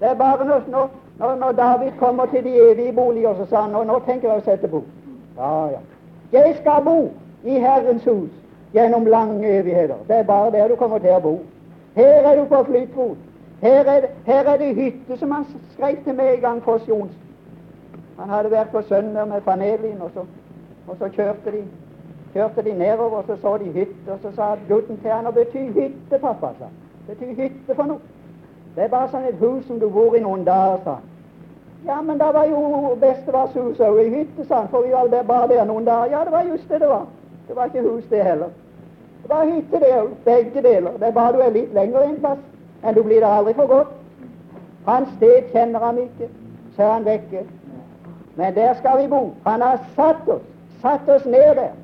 Det 0.00 0.10
er 0.10 0.18
bare 0.18 0.44
når, 0.44 0.66
når, 0.68 1.36
når 1.40 1.52
David 1.56 1.94
kommer 1.98 2.26
til 2.26 2.44
de 2.44 2.52
evige 2.60 2.92
boliger, 2.92 3.34
så 3.38 3.46
sa 3.48 3.62
han 3.62 3.72
nå, 3.72 3.86
nå 3.88 3.96
tenker 4.04 4.28
jeg 4.28 4.42
å 4.42 4.44
sette 4.44 4.68
bo. 4.68 4.82
Ja, 5.38 5.52
ja. 5.72 5.80
Jeg 6.32 6.58
skal 6.60 6.84
bo 6.84 6.98
i 7.48 7.56
Herrens 7.62 8.04
hus 8.04 8.28
gjennom 8.76 9.08
lange 9.08 9.48
evigheter. 9.48 9.96
Det 10.08 10.20
er 10.20 10.28
bare 10.28 10.52
der 10.52 10.68
du 10.68 10.76
kommer 10.76 11.00
til 11.00 11.16
å 11.16 11.22
bo. 11.24 11.34
Her 11.96 12.28
er 12.28 12.36
du 12.36 12.44
på 12.52 12.62
flytfot. 12.68 13.24
Her 13.62 13.80
er, 13.80 14.00
det, 14.04 14.10
her 14.28 14.52
er 14.52 14.60
det 14.60 14.74
hytte 14.76 15.16
som 15.18 15.32
han 15.32 15.48
skrev 15.72 16.04
til 16.04 16.20
meg 16.20 16.34
en 16.34 16.44
gang 16.44 16.62
for 16.62 16.84
Sjons. 16.84 17.16
Han 18.20 18.28
hadde 18.28 18.52
vært 18.52 18.76
på 18.76 18.84
Sønder 18.90 19.24
med 19.24 19.40
familien, 19.46 20.02
og 20.04 20.12
så, 20.14 20.28
og 20.86 21.00
så 21.00 21.08
kjørte, 21.16 21.56
de, 21.56 21.64
kjørte 22.38 22.62
de 22.62 22.72
nedover, 22.78 23.22
så 23.26 23.36
så 23.42 23.56
de 23.58 23.64
hytte, 23.64 24.12
og 24.12 24.18
så 24.22 24.30
sa 24.36 24.54
gutten 24.68 24.98
til 25.02 25.10
han 25.10 25.26
å 25.26 25.34
bety 25.34 25.64
hytte, 25.74 26.18
pappa, 26.18 26.52
sa 26.58 26.70
Bety 27.08 27.34
hytte 27.34 27.74
for 27.74 27.88
noe. 27.88 27.98
Det 28.76 28.84
er 28.84 28.90
bare 28.92 29.08
sånn 29.10 29.24
et 29.26 29.38
hus 29.40 29.64
som 29.66 29.78
du 29.80 29.88
bor 29.90 30.14
i 30.14 30.20
noen 30.22 30.44
dager, 30.46 30.76
sa 30.84 30.98
han. 30.98 31.06
Ja, 31.86 32.00
men 32.02 32.18
det 32.20 32.28
var 32.34 32.44
jo 32.50 32.94
bestefars 33.00 33.54
hus 33.56 33.80
òg 33.80 34.00
i 34.02 34.10
hytte, 34.12 34.44
sa 34.44 34.60
han, 34.62 34.68
for 34.68 34.86
vi 34.86 34.92
var 34.92 35.24
bare 35.26 35.48
der 35.54 35.64
noen 35.64 35.88
dager. 35.88 36.12
Ja, 36.12 36.24
det 36.24 36.34
var 36.34 36.44
just 36.46 36.68
det 36.68 36.80
det 36.80 36.90
var. 36.90 37.06
Det 37.48 37.56
var 37.56 37.72
ikke 37.72 37.86
hus, 37.88 38.04
det 38.10 38.22
heller. 38.28 38.52
Det 39.22 39.30
var 39.32 39.44
hytte, 39.48 39.80
det 39.80 39.92
òg. 39.96 40.12
Begge 40.24 40.62
deler. 40.68 41.00
Det 41.00 41.08
er 41.08 41.16
bare 41.16 41.32
du 41.32 41.42
er 41.42 41.56
litt 41.56 41.74
lenger 41.74 42.04
en 42.04 42.20
plass, 42.20 42.44
men 42.82 42.94
du 42.94 43.02
blir 43.02 43.24
der 43.24 43.38
aldri 43.40 43.56
for 43.58 43.72
godt. 43.72 43.96
Hans 44.86 45.08
sted 45.16 45.50
kjenner 45.52 45.88
han 45.88 45.98
ikke, 46.04 46.30
så 46.76 46.82
er 46.82 46.92
han 46.92 47.08
vekke. 47.08 47.44
Men 48.36 48.54
der 48.54 48.74
skal 48.78 49.02
vi 49.02 49.08
bo. 49.10 49.24
Han 49.46 49.60
har 49.60 49.80
satt 49.96 50.28
oss, 50.28 50.46
satt 50.82 51.08
oss 51.08 51.26
ned 51.26 51.54
der. 51.56 51.74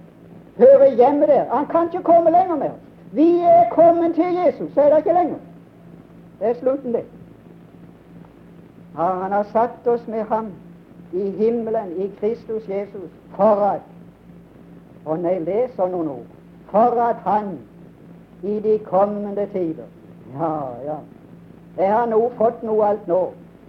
Hører 0.56 0.90
hjemme 0.94 1.26
der. 1.26 1.44
Han 1.50 1.66
kan 1.66 1.88
ikke 1.92 2.04
komme 2.04 2.30
lenger 2.30 2.56
mer. 2.56 2.70
Vi 3.12 3.40
er 3.40 3.70
kommet 3.70 4.14
til 4.14 4.24
Jesus, 4.46 4.74
så 4.74 4.80
er 4.80 4.88
det 4.90 4.98
ikke 4.98 5.12
lenger. 5.12 5.36
Det 6.40 6.48
er 6.48 6.54
slutten, 6.54 6.94
det. 6.94 7.04
Han 8.96 9.32
har 9.32 9.46
satt 9.52 9.86
oss 9.86 10.06
med 10.06 10.22
ham 10.22 10.52
i 11.12 11.30
himmelen, 11.30 11.92
i 11.96 12.12
Kristus 12.20 12.68
Jesus, 12.68 13.10
for 13.36 13.44
at 13.44 13.80
og 15.04 15.18
når 15.18 15.30
jeg 15.30 15.40
leser 15.40 15.88
noen 15.88 16.08
ord 16.08 16.30
for 16.70 17.00
at 17.00 17.16
han 17.26 17.58
i 18.42 18.60
de 18.60 18.78
kommende 18.84 19.46
tider 19.52 19.90
Ja, 20.40 20.54
ja. 20.84 20.96
Jeg 21.76 21.92
har 21.92 22.06
nå 22.06 22.18
fått 22.38 22.62
noe 22.62 22.86
alt 22.86 23.06
nå, 23.06 23.20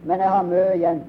men 0.04 0.19
jeg 0.19 0.30
har 0.30 0.43
mye 0.45 0.76
igjen. 0.76 1.02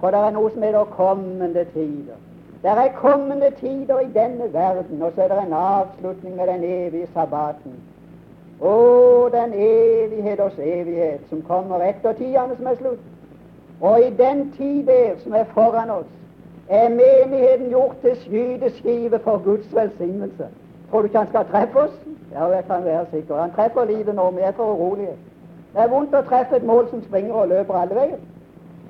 For 0.00 0.10
det 0.10 0.18
er 0.18 0.34
noe 0.34 0.50
som 0.50 0.62
heter 0.62 0.84
kommende 0.96 1.64
tider. 1.74 2.18
Det 2.62 2.70
er 2.70 2.92
kommende 2.94 3.50
tider 3.60 4.00
i 4.00 4.10
denne 4.14 4.52
verden, 4.52 5.02
og 5.02 5.12
så 5.14 5.22
er 5.22 5.28
det 5.28 5.38
en 5.46 5.52
avslutning 5.52 6.36
med 6.36 6.46
den 6.46 6.64
evige 6.64 7.08
sabbaten. 7.14 7.74
Å, 8.60 8.74
den 9.32 9.52
evighet 9.52 9.92
evigheters 10.12 10.58
evighet 10.58 11.20
som 11.30 11.42
kommer 11.42 11.82
etter 11.82 12.12
tidene 12.12 12.56
som 12.56 12.66
er 12.66 12.76
slutt. 12.78 13.00
Og 13.80 14.00
i 14.00 14.10
den 14.18 14.52
tid 14.56 14.86
der 14.86 15.18
som 15.18 15.34
er 15.34 15.44
foran 15.54 15.90
oss, 15.90 16.10
er 16.68 16.88
menigheten 16.88 17.70
gjort 17.70 17.96
til 18.02 18.16
skyteskive 18.16 19.18
for 19.18 19.42
Guds 19.44 19.74
velsignelse. 19.74 20.46
Tror 20.90 21.00
du 21.00 21.04
ikke 21.04 21.18
han 21.18 21.28
skal 21.28 21.44
treffe 21.50 21.78
oss? 21.78 21.96
Ja, 22.32 22.46
jeg 22.46 22.64
kan 22.64 22.84
være 22.84 23.06
sikker. 23.10 23.36
Han 23.36 23.50
treffer 23.50 23.84
livet 23.84 24.14
nå, 24.14 24.30
vi 24.30 24.40
er 24.40 24.52
for 24.52 24.64
urolige. 24.64 25.16
Det 25.74 25.80
er 25.82 25.88
vondt 25.88 26.14
å 26.14 26.22
treffe 26.28 26.56
et 26.56 26.66
mål 26.66 26.88
som 26.90 27.02
springer 27.02 27.34
og 27.34 27.48
løper 27.48 27.74
alle 27.80 27.94
veier. 27.94 28.20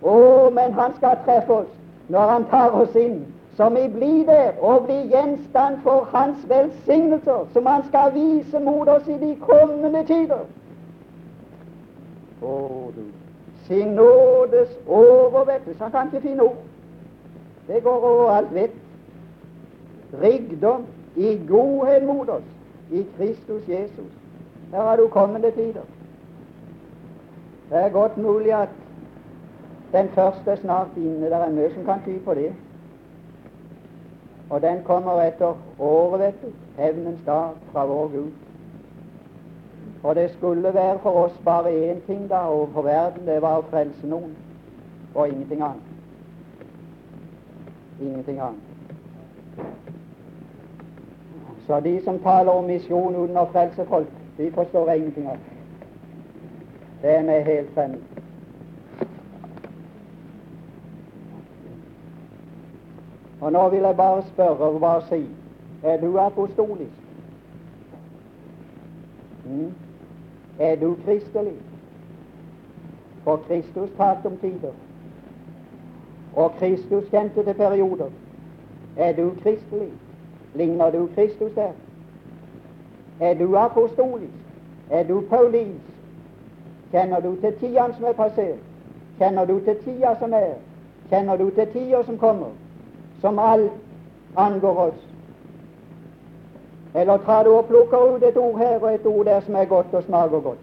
Å, 0.02 0.16
men 0.50 0.74
han 0.74 0.96
skal 0.96 1.20
treffe 1.24 1.62
oss 1.62 1.72
når 2.08 2.28
han 2.28 2.44
tar 2.50 2.74
oss 2.76 2.96
inn, 2.98 3.22
som 3.56 3.74
vi 3.74 3.88
blir 3.88 4.24
der 4.26 4.52
og 4.60 4.84
blir 4.84 5.02
gjenstand 5.12 5.78
for 5.82 6.08
hans 6.12 6.48
velsignelser, 6.48 7.46
som 7.52 7.66
han 7.66 7.84
skal 7.88 8.14
vise 8.14 8.60
mot 8.60 8.88
oss 8.88 9.08
i 9.08 9.18
de 9.20 9.36
kommende 9.40 10.04
tider. 10.06 10.46
Å, 12.42 12.54
du. 12.96 13.04
Sin 13.66 13.94
nådes 13.94 14.72
overvettelse. 14.86 15.82
Han 15.82 15.90
kan 15.90 16.06
ikke 16.06 16.28
finne 16.28 16.42
ord. 16.42 16.64
Det 17.68 17.82
går 17.82 18.08
over 18.08 18.30
alt 18.30 18.54
vett. 18.54 18.74
Rikdom 20.22 20.86
i 21.16 21.36
godhet 21.48 22.04
mot 22.06 22.28
oss 22.28 22.48
i 22.90 23.06
Kristus 23.16 23.68
Jesus. 23.68 24.10
Her 24.72 24.82
har 24.82 24.96
du 24.96 25.08
kommende 25.08 25.50
tider. 25.50 25.86
Det 27.70 27.78
er 27.78 27.88
godt 27.88 28.18
mulig 28.18 28.52
at 28.52 28.68
den 29.92 30.08
første 30.08 30.50
er 30.50 30.56
snart 30.56 30.96
inne. 30.96 31.24
Det 31.26 31.32
er 31.32 31.50
mye 31.50 31.74
som 31.74 31.84
kan 31.84 32.04
ty 32.04 32.18
på 32.24 32.34
det. 32.34 32.52
Og 34.50 34.62
den 34.62 34.82
kommer 34.84 35.22
etter 35.22 35.54
året, 35.78 36.20
vet 36.20 36.42
du. 36.42 36.48
Hevnens 36.76 37.20
dag 37.26 37.54
fra 37.72 37.84
vår 37.84 38.08
Gud. 38.08 38.32
Og 40.02 40.14
det 40.14 40.30
skulle 40.30 40.74
være 40.74 40.98
for 40.98 41.10
oss 41.10 41.40
bare 41.44 41.90
én 41.90 42.00
ting 42.06 42.28
da 42.30 42.48
overfor 42.48 42.82
verden. 42.82 43.26
Det 43.26 43.42
var 43.42 43.58
å 43.62 43.70
frelse 43.70 44.06
noen, 44.06 44.36
og 45.14 45.28
ingenting 45.28 45.62
annet 45.62 45.92
ingenting 48.02 48.40
annet. 48.40 48.60
Så 51.66 51.80
de 51.80 52.04
som 52.04 52.18
taler 52.18 52.52
om 52.52 52.64
misjon 52.64 53.16
uten 53.16 53.36
å 53.36 53.46
frelse 53.52 53.86
folk, 53.88 54.10
de 54.36 54.50
forstår 54.54 54.90
ingenting 54.96 55.28
av 55.30 55.38
det. 55.38 55.50
Det 57.02 57.14
er 57.16 57.24
meg 57.26 57.46
helt 57.46 57.70
fremmed. 57.74 58.21
Og 63.42 63.52
nå 63.52 63.68
vil 63.68 63.80
jeg 63.80 63.96
bare 63.96 64.22
spørre 64.22 64.56
og 64.56 64.80
bare 64.80 65.02
si 65.08 65.26
er 65.82 66.00
du 66.00 66.18
apostolisk? 66.18 66.90
Mm? 69.44 69.72
Er 70.58 70.76
du 70.76 70.96
kristelig? 71.04 71.56
For 73.24 73.36
Kristus 73.36 73.90
talte 73.96 74.26
om 74.26 74.36
tider 74.36 74.72
og 76.36 76.52
Kristus 76.58 77.04
kjente 77.10 77.44
til 77.44 77.54
perioder. 77.54 78.10
Er 78.96 79.12
du 79.12 79.32
kristelig? 79.42 79.92
Ligner 80.54 80.90
du 80.90 81.08
Kristus 81.14 81.52
der? 81.54 81.72
Er 83.20 83.34
du 83.34 83.56
apostolisk? 83.56 84.32
Er 84.90 85.02
du 85.08 85.20
paulinsk? 85.30 85.84
Kjenner 86.90 87.20
du 87.20 87.36
til 87.36 87.52
tida 87.60 87.92
som 87.96 88.04
er 88.04 88.12
passert? 88.12 88.58
Kjenner 89.18 89.44
du 89.44 89.60
til 89.60 89.76
tida 89.84 90.16
som 90.18 90.32
er? 90.32 90.54
Kjenner 91.08 91.36
du 91.36 91.50
til 91.50 91.66
tida 91.66 92.02
som 92.02 92.18
kommer? 92.18 92.61
Som 93.22 93.38
alt 93.38 93.72
angår 94.34 94.78
oss? 94.86 95.00
Eller 96.94 97.18
tar 97.18 97.44
du 97.44 97.50
og 97.50 97.66
plukker 97.66 98.14
ut 98.14 98.22
et 98.22 98.36
ord 98.36 98.58
her 98.58 98.78
og 98.78 98.94
et 98.94 99.06
ord 99.06 99.24
der 99.24 99.40
som 99.40 99.54
er 99.54 99.64
godt 99.64 99.94
og 99.94 100.02
smaker 100.02 100.40
godt? 100.40 100.58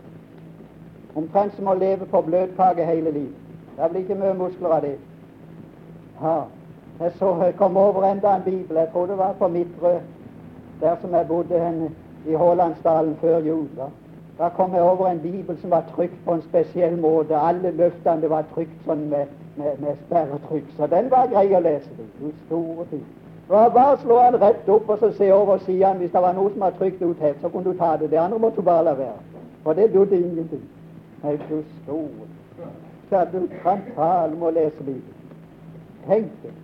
Omtrent 1.16 1.56
som 1.56 1.68
å 1.68 1.74
leve 1.74 2.06
på 2.06 2.22
bløtkake 2.22 2.86
hele 2.86 3.12
livet. 3.12 3.36
Det 3.78 3.90
blir 3.90 4.04
ikke 4.04 4.20
mye 4.20 4.36
muskler 4.38 4.76
av 4.76 4.82
det. 4.84 4.98
Ja, 6.22 6.36
jeg 7.00 7.12
så 7.18 7.32
jeg 7.44 7.56
kom 7.58 7.78
over 7.78 8.04
enda 8.12 8.36
en 8.36 8.44
bibel. 8.44 8.78
Jeg 8.78 8.92
tror 8.92 9.08
det 9.08 9.18
var 9.18 9.34
på 9.40 9.48
Midtrø, 9.48 9.96
der 10.82 10.96
som 11.02 11.14
jeg 11.16 11.28
bodde 11.28 11.60
hen 11.60 11.96
i 12.28 12.34
Hålandsdalen 12.34 13.16
før 13.22 13.40
jul. 13.40 13.68
Da. 13.78 13.88
Da 14.40 14.50
kom 14.50 14.74
jeg 14.74 14.82
over 14.82 15.08
en 15.08 15.20
bibel 15.20 15.58
som 15.62 15.72
var 15.72 15.84
trykt 15.96 16.26
på 16.26 16.34
en 16.34 16.42
spesiell 16.42 16.98
måte. 16.98 17.36
Alle 17.36 17.72
løftene 17.76 18.30
var 18.32 18.46
trykt 18.54 18.86
sånn 18.86 19.10
med, 19.12 19.32
med, 19.60 19.82
med 19.84 19.98
sperretrykk. 20.06 20.70
Så 20.78 20.88
den 20.88 21.10
var 21.12 21.28
grei 21.28 21.50
å 21.56 21.60
lese. 21.60 21.92
Du 22.22 22.30
store 22.46 22.86
tid. 22.92 23.04
Bare 23.50 23.98
slå 24.00 24.22
den 24.24 24.40
rett 24.42 24.70
opp 24.70 24.90
og 24.90 25.04
så 25.04 25.12
se 25.18 25.32
over 25.34 25.60
siden. 25.66 26.00
Hvis 26.00 26.16
det 26.16 26.24
var 26.24 26.38
noe 26.38 26.54
som 26.54 26.64
var 26.64 26.78
trykt 26.80 27.04
ut 27.04 27.20
her, 27.20 27.36
så 27.42 27.52
kunne 27.52 27.74
du 27.74 27.78
ta 27.78 27.98
det. 27.98 28.12
Det 28.12 28.22
andre 28.22 28.40
måtte 28.40 28.62
du 28.62 28.70
bare 28.72 28.88
la 28.88 28.96
være. 29.02 29.20
For 29.64 29.74
det 29.74 29.92
dudde 29.94 30.22
ingenting. 30.22 30.64
Nei, 31.24 31.36
du 31.50 31.60
store. 31.84 32.32
Ja, 33.12 33.26
du 33.26 33.48
kan 33.64 33.84
tale 33.96 34.36
om 34.38 34.44
å 34.48 34.56
lese 34.56 34.80
Bibelen. 34.80 35.16
Tenk 36.08 36.32
det. 36.44 36.56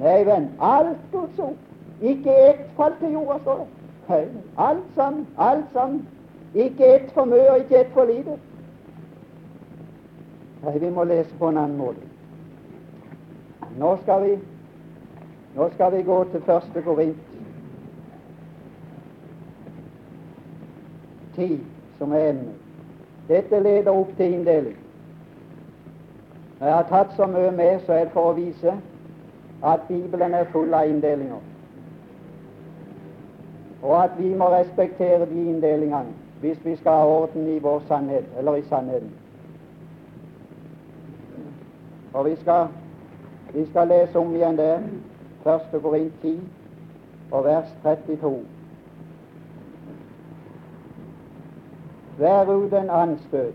Nei, 0.00 0.20
venn, 0.24 0.48
alt 0.64 1.08
Guds 1.12 1.38
ord. 1.38 1.56
Ikke 2.00 2.32
ett 2.48 2.68
fall 2.76 2.96
til 3.00 3.18
jorda, 3.18 3.38
står 3.42 3.64
det. 3.64 3.66
Nei, 4.08 4.24
alt 4.56 4.92
sammen. 4.96 5.26
Alt 5.36 5.72
sammen. 5.74 6.06
Ikke 6.56 6.86
ett 6.94 7.10
for 7.12 7.28
mye 7.28 7.50
og 7.50 7.58
ikke 7.58 7.80
ett 7.80 7.92
for 7.92 8.08
lite. 8.08 8.38
Nei, 10.62 10.78
vi 10.78 10.90
må 10.90 11.04
lese 11.04 11.36
på 11.38 11.50
en 11.52 11.58
annen 11.60 11.76
måte. 11.76 12.00
Nå 13.76 13.90
skal 14.02 14.22
vi, 14.22 14.38
nå 15.54 15.68
skal 15.74 15.92
vi 15.92 16.02
gå 16.02 16.22
til 16.32 16.42
første 16.48 16.82
Korint 16.82 17.22
ti, 21.36 21.60
som 21.98 22.12
er 22.12 22.30
emnet. 22.30 22.56
Dette 23.28 23.60
leder 23.60 23.92
opp 23.92 24.16
til 24.16 24.32
inndeling. 24.32 24.76
Når 26.58 26.66
jeg 26.66 26.76
har 26.76 26.88
tatt 26.88 27.16
så 27.16 27.26
mye 27.28 27.50
med, 27.52 27.80
så 27.84 27.92
er 27.92 28.06
det 28.06 28.14
for 28.16 28.30
å 28.30 28.36
vise 28.38 28.78
at 29.60 29.84
Bibelen 29.88 30.34
er 30.34 30.48
full 30.52 30.72
av 30.74 30.88
inndelinger, 30.88 31.42
og 33.82 33.98
at 34.04 34.16
vi 34.18 34.32
må 34.34 34.48
respektere 34.52 35.26
de 35.28 35.42
inndelingene 35.50 36.25
hvis 36.40 36.64
vi 36.64 36.76
skal 36.76 36.92
ha 36.92 37.06
orden 37.06 37.48
i 37.48 37.58
vår 37.58 37.82
sannhet, 37.88 38.24
eller 38.38 38.54
i 38.54 38.62
sannheten. 38.62 39.10
Og 42.12 42.24
vi 42.24 42.36
skal, 42.36 42.66
vi 43.54 43.66
skal 43.66 43.88
lese 43.88 44.18
om 44.18 44.34
igjen 44.34 44.56
det, 44.56 44.80
Første 45.46 45.80
Korint 45.80 46.12
10 46.22 46.40
og 47.30 47.44
vers 47.44 47.68
32. 47.82 48.46
Vær 52.18 52.50
uten 52.50 52.90
anstøt, 52.90 53.54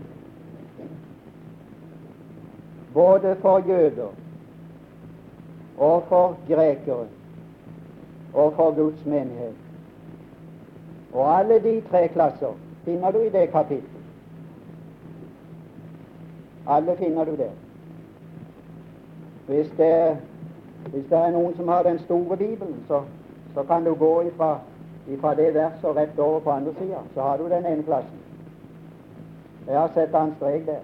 både 2.94 3.36
for 3.40 3.68
jøder 3.68 4.08
og 5.78 6.02
for 6.08 6.36
grekere 6.48 7.06
og 8.34 8.52
for 8.56 8.74
Guds 8.74 9.06
menighet. 9.06 9.54
Og 11.12 11.38
alle 11.38 11.62
de 11.62 11.80
tre 11.90 12.08
klasser 12.08 12.71
finner 12.84 13.10
du 13.10 13.18
i 13.18 13.28
det 13.28 13.50
kapittelet. 13.50 14.02
Alle 16.66 16.96
finner 16.96 17.24
du 17.24 17.36
der. 17.36 17.50
Hvis 19.46 19.70
det, 19.76 20.16
hvis 20.86 21.04
det 21.10 21.18
er 21.18 21.30
noen 21.30 21.56
som 21.56 21.68
har 21.68 21.82
den 21.82 21.98
store 21.98 22.36
Bibelen, 22.36 22.84
så, 22.88 23.02
så 23.54 23.62
kan 23.62 23.84
du 23.84 23.94
gå 23.94 24.22
ifra, 24.22 24.58
ifra 25.08 25.34
det 25.34 25.54
verset 25.54 25.84
og 25.84 25.96
rett 25.96 26.18
over 26.18 26.40
på 26.40 26.50
andre 26.50 26.74
sida. 26.78 27.02
Så 27.14 27.22
har 27.22 27.36
du 27.36 27.48
den 27.48 27.66
ene 27.66 27.82
klassen. 27.82 28.18
Jeg 29.66 29.78
har 29.78 29.90
sett 29.94 30.14
en 30.14 30.34
strek 30.36 30.66
der. 30.66 30.80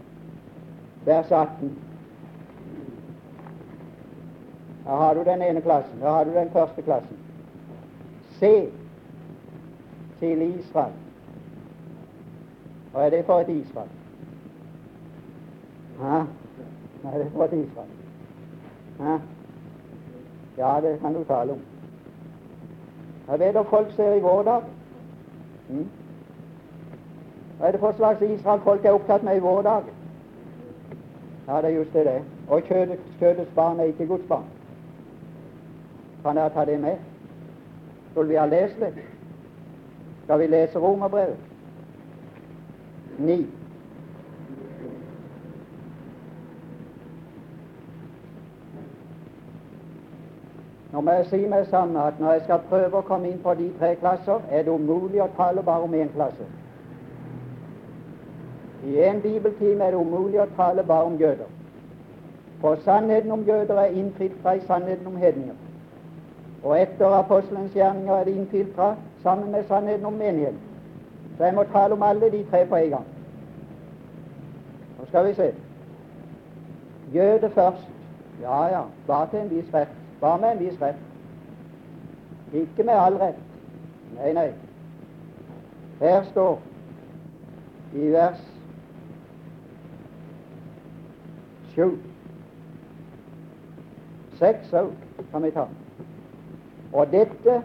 Vers 1.05 1.31
18. 1.31 1.79
Her 4.87 4.97
har 4.97 5.15
du 5.15 5.25
den 5.25 5.43
ene 5.43 5.61
klassen. 5.61 5.99
Her 6.01 6.11
har 6.11 6.25
du 6.25 6.35
den 6.35 6.51
første 6.51 6.83
klassen. 6.83 7.19
Se 8.39 8.69
til 10.21 10.43
Israel. 10.43 11.08
Hva 12.93 13.07
er 13.07 13.11
det 13.11 13.25
for 13.25 13.41
et 13.41 13.49
isfall? 13.49 13.89
Hva 15.99 16.25
er 17.13 17.19
det 17.19 17.27
for 17.33 17.45
et 17.45 17.53
isfall? 17.53 17.91
Hæ? 19.01 19.19
Ja, 20.59 20.81
det 20.81 21.01
kan 21.01 21.15
du 21.15 21.25
tale 21.25 21.53
om. 21.53 21.61
Jeg 23.29 23.39
vet 23.39 23.57
at 23.57 23.67
folk 23.67 23.93
ser 23.97 24.15
i 24.15 24.21
vår 24.21 24.43
dag. 24.43 24.63
Mm? 25.69 25.89
Hva 27.59 27.67
er 27.67 27.73
det 27.73 27.81
for 27.81 27.93
slags 27.93 28.23
Israel 28.23 28.61
folk 28.61 28.85
er 28.85 28.93
opptatt 28.93 29.23
med 29.23 29.37
i 29.37 29.45
vår 29.45 29.63
dag? 29.63 29.83
Ja, 31.49 31.57
det 31.57 31.65
er 31.65 31.77
just 31.79 31.93
det. 31.93 32.07
det. 32.07 32.23
Og 32.49 32.63
kjødets, 32.63 33.03
kjødets 33.19 33.51
barn 33.55 33.81
er 33.81 33.85
ikke 33.85 34.07
Guds 34.07 34.29
barn. 34.29 34.45
Kan 36.23 36.37
dere 36.37 36.51
ta 36.51 36.65
det 36.65 36.81
med? 36.81 36.97
Skulle 38.11 38.29
vi 38.29 38.35
ha 38.35 38.47
lest 38.47 38.81
det? 38.81 38.93
Skal 40.25 40.39
vi 40.39 40.47
lese 40.47 40.79
Romerbrevet? 40.79 41.48
9. 43.19 43.47
Nå 50.93 51.01
må 51.01 51.11
jeg 51.11 51.27
si 51.27 51.41
meg 51.47 51.67
sammen 51.67 51.97
at 52.01 52.21
når 52.21 52.33
jeg 52.33 52.43
skal 52.47 52.63
prøve 52.69 52.99
å 52.99 53.07
komme 53.07 53.29
inn 53.29 53.43
på 53.43 53.55
de 53.59 53.69
tre 53.79 53.93
klasser, 54.01 54.41
er 54.49 54.65
det 54.65 54.73
umulig 54.73 55.21
å 55.23 55.29
tale 55.37 55.63
bare 55.63 55.85
om 55.85 55.95
én 55.95 56.09
klasse. 56.15 56.47
I 58.83 58.97
en 59.05 59.21
bibeltime 59.23 59.85
er 59.85 59.91
det 59.91 60.01
umulig 60.01 60.41
å 60.41 60.49
tale 60.57 60.83
bare 60.87 61.11
om 61.11 61.19
jøder. 61.21 61.51
For 62.61 62.79
sannheten 62.85 63.31
om 63.31 63.43
jøder 63.47 63.83
er 63.83 63.99
innfiltra 63.99 64.55
i 64.55 64.65
sannheten 64.67 65.07
om 65.07 65.17
hedninger. 65.17 65.59
Og 66.63 66.81
etter 66.81 67.19
apostelens 67.19 67.75
gjerninger 67.75 68.15
er 68.15 68.25
det 68.25 68.35
innfiltra 68.35 68.95
sammen 69.23 69.53
med 69.53 69.67
sannheten 69.69 70.07
om 70.07 70.19
menigheten. 70.19 70.68
Så 71.39 71.45
jeg 71.45 71.55
må 71.55 71.63
tale 71.63 71.95
om 71.95 72.03
alle 72.03 72.31
de 72.31 72.45
tre 72.51 72.67
på 72.67 72.77
en 72.77 72.91
gang. 72.91 73.07
Nå 74.99 75.07
skal 75.07 75.29
vi 75.29 75.35
se. 75.35 75.55
Jøde 77.15 77.51
først. 77.51 77.89
Ja, 78.41 78.65
ja, 78.67 78.83
bare 79.07 79.31
til 79.31 79.39
en 79.39 79.51
viss 79.51 79.75
rett. 79.75 79.89
Bare 80.21 80.39
med 80.39 80.53
en 80.53 80.59
viss 80.59 80.83
rett. 80.83 80.97
Ikke 82.53 82.83
med 82.83 82.95
all 82.95 83.17
rett. 83.17 83.39
Nei, 84.17 84.33
nei. 84.33 84.49
Her 86.01 86.25
står 86.31 86.61
i 87.95 88.11
vers 88.13 88.43
7 91.75 91.99
Seks 94.39 94.73
òg 94.73 94.93
kan 95.33 95.43
vi 95.43 95.51
ta. 95.51 95.65
Og 96.93 97.11
dette 97.11 97.63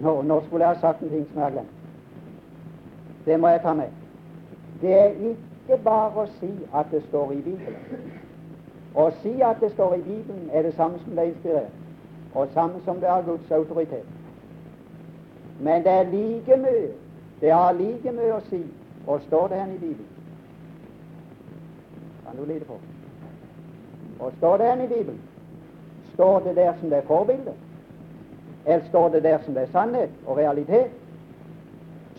nå, 0.00 0.22
nå, 0.22 0.40
skulle 0.46 0.64
jeg 0.64 0.74
ha 0.74 0.80
sagt 0.80 1.02
en 1.02 1.10
ting 1.10 1.26
som 1.28 1.38
jeg 1.38 1.44
har 1.44 1.54
glemt. 1.54 1.77
Det 3.28 3.40
må 3.40 3.48
jeg 3.48 3.60
ta 3.62 3.72
med. 3.76 3.90
Det 4.80 4.92
er 4.94 5.08
ikke 5.30 5.76
bare 5.84 6.22
å 6.22 6.26
si 6.38 6.48
at 6.74 6.88
det 6.90 7.02
står 7.08 7.32
i 7.36 7.40
Bibelen. 7.44 8.06
Å 8.96 9.10
si 9.22 9.34
at 9.44 9.60
det 9.60 9.68
står 9.74 9.98
i 9.98 10.04
Bibelen, 10.06 10.46
er 10.52 10.64
det 10.64 10.72
samme 10.78 11.00
som 11.02 11.16
det 11.16 11.24
er 11.24 11.34
inspirert, 11.34 11.74
og 12.34 12.48
samme 12.54 12.80
som 12.84 13.02
det 13.02 13.10
har 13.10 13.26
Guds 13.26 13.50
autoritet. 13.50 14.06
Men 15.60 15.84
det 15.84 15.92
er 15.92 16.10
like 16.12 16.56
mye 16.56 16.88
det 17.40 17.52
har 17.52 17.72
like 17.72 18.12
mye 18.12 18.34
å 18.34 18.40
si 18.48 18.62
og 19.06 19.20
står 19.28 19.48
det 19.48 19.60
hen 19.60 19.74
i 19.74 19.78
Bibelen. 19.78 20.06
Kan 22.26 22.36
du 22.36 22.44
lide 22.44 22.64
på? 22.64 22.78
Og 24.20 24.32
står 24.38 24.56
det 24.56 24.70
hen 24.70 24.80
i 24.84 24.88
Bibelen? 24.88 25.20
Står 26.14 26.40
det 26.40 26.56
der 26.56 26.72
som 26.80 26.90
det 26.90 26.98
er 26.98 27.06
forbilde? 27.06 27.54
Eller 28.66 28.88
står 28.88 29.08
det 29.08 29.22
der 29.22 29.38
som 29.44 29.54
det 29.54 29.62
er 29.62 29.72
sannhet 29.72 30.10
og 30.26 30.36
realitet? 30.36 30.90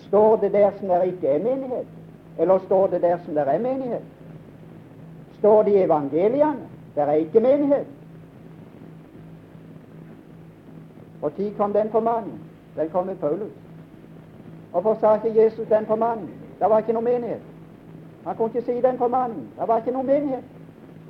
Står 0.10 0.36
det 0.36 0.54
der 0.54 0.72
som 0.80 0.88
det 0.88 1.06
ikke 1.06 1.28
er 1.28 1.43
menighet? 1.43 1.88
Eller 2.39 2.60
står 2.65 2.88
det 2.88 3.02
der 3.02 3.17
som 3.26 3.34
det 3.34 3.43
er 3.48 3.60
menighet? 3.60 4.02
Står 5.39 5.63
det 5.63 5.72
i 5.72 5.84
evangeliene? 5.84 6.67
Der 6.95 7.04
er 7.04 7.13
ikke 7.13 7.39
menighet. 7.39 7.88
Og 11.22 11.36
tid 11.36 11.56
kom 11.58 11.74
den 11.74 11.89
formaningen. 11.89 12.39
Den 12.76 12.89
kom 12.89 13.06
med 13.06 13.15
Paulus. 13.15 13.52
Og 14.74 14.98
sa 15.02 15.15
ikke 15.15 15.43
Jesus 15.43 15.67
den 15.67 15.86
formaningen? 15.86 16.30
Det 16.60 16.69
var 16.69 16.78
ikke 16.78 16.93
noe 16.93 17.04
menighet. 17.04 17.41
Han 18.26 18.36
kunne 18.36 18.50
ikke 18.56 18.65
si 18.65 18.82
den 18.82 18.98
formaningen. 18.98 19.48
Det 19.60 19.67
var 19.67 19.78
ikke 19.78 19.91
noe 19.91 20.04
menighet. 20.04 20.43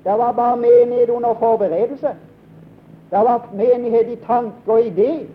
Det 0.03 0.11
var 0.11 0.31
bare 0.31 0.57
menighet 0.57 1.09
under 1.09 1.33
forberedelse. 1.33 2.07
Det 3.11 3.19
var 3.19 3.49
menighet 3.53 4.07
i 4.07 4.15
tanke 4.15 4.53
og 4.67 4.79
idé 4.79 5.25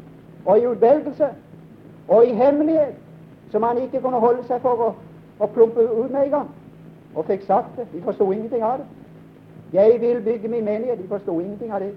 og 0.47 0.59
i 0.59 0.67
utvelgelse 0.67 1.29
og 2.09 2.27
i 2.27 2.35
hemmelighet, 2.35 2.95
som 3.55 3.63
han 3.63 3.79
ikke 3.79 4.01
kunne 4.01 4.19
holde 4.19 4.43
seg 4.49 4.59
for 4.65 4.81
å, 4.83 4.87
å 5.39 5.47
plumpe 5.55 5.83
ut 5.87 6.11
med 6.11 6.25
en 6.25 6.31
gang. 6.33 6.49
Og 7.15 7.29
fikk 7.29 7.45
sagt 7.47 7.77
det. 7.79 7.85
De 7.93 8.01
forsto 8.03 8.27
ingenting 8.33 8.65
av 8.67 8.81
det. 8.81 8.87
Jeg 9.77 10.01
vil 10.01 10.19
bygge 10.27 10.51
min 10.51 10.65
menighet. 10.65 10.99
De 10.99 11.07
forsto 11.07 11.37
ingenting 11.39 11.71
av 11.71 11.85
det. 11.85 11.93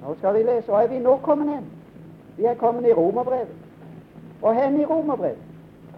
Nå 0.00 0.16
skal 0.16 0.38
vi 0.38 0.46
lese. 0.48 0.72
Og 0.72 0.80
er 0.80 0.88
vi 0.94 1.04
nå 1.04 1.18
kommet 1.28 1.52
hen? 1.58 1.68
Vi 2.40 2.48
er 2.48 2.56
kommet 2.64 2.88
i 2.88 2.96
Romerbrevet. 2.96 3.52
Og 4.42 4.56
hen 4.56 4.80
i 4.80 4.84
Romerbrevet? 4.84 5.44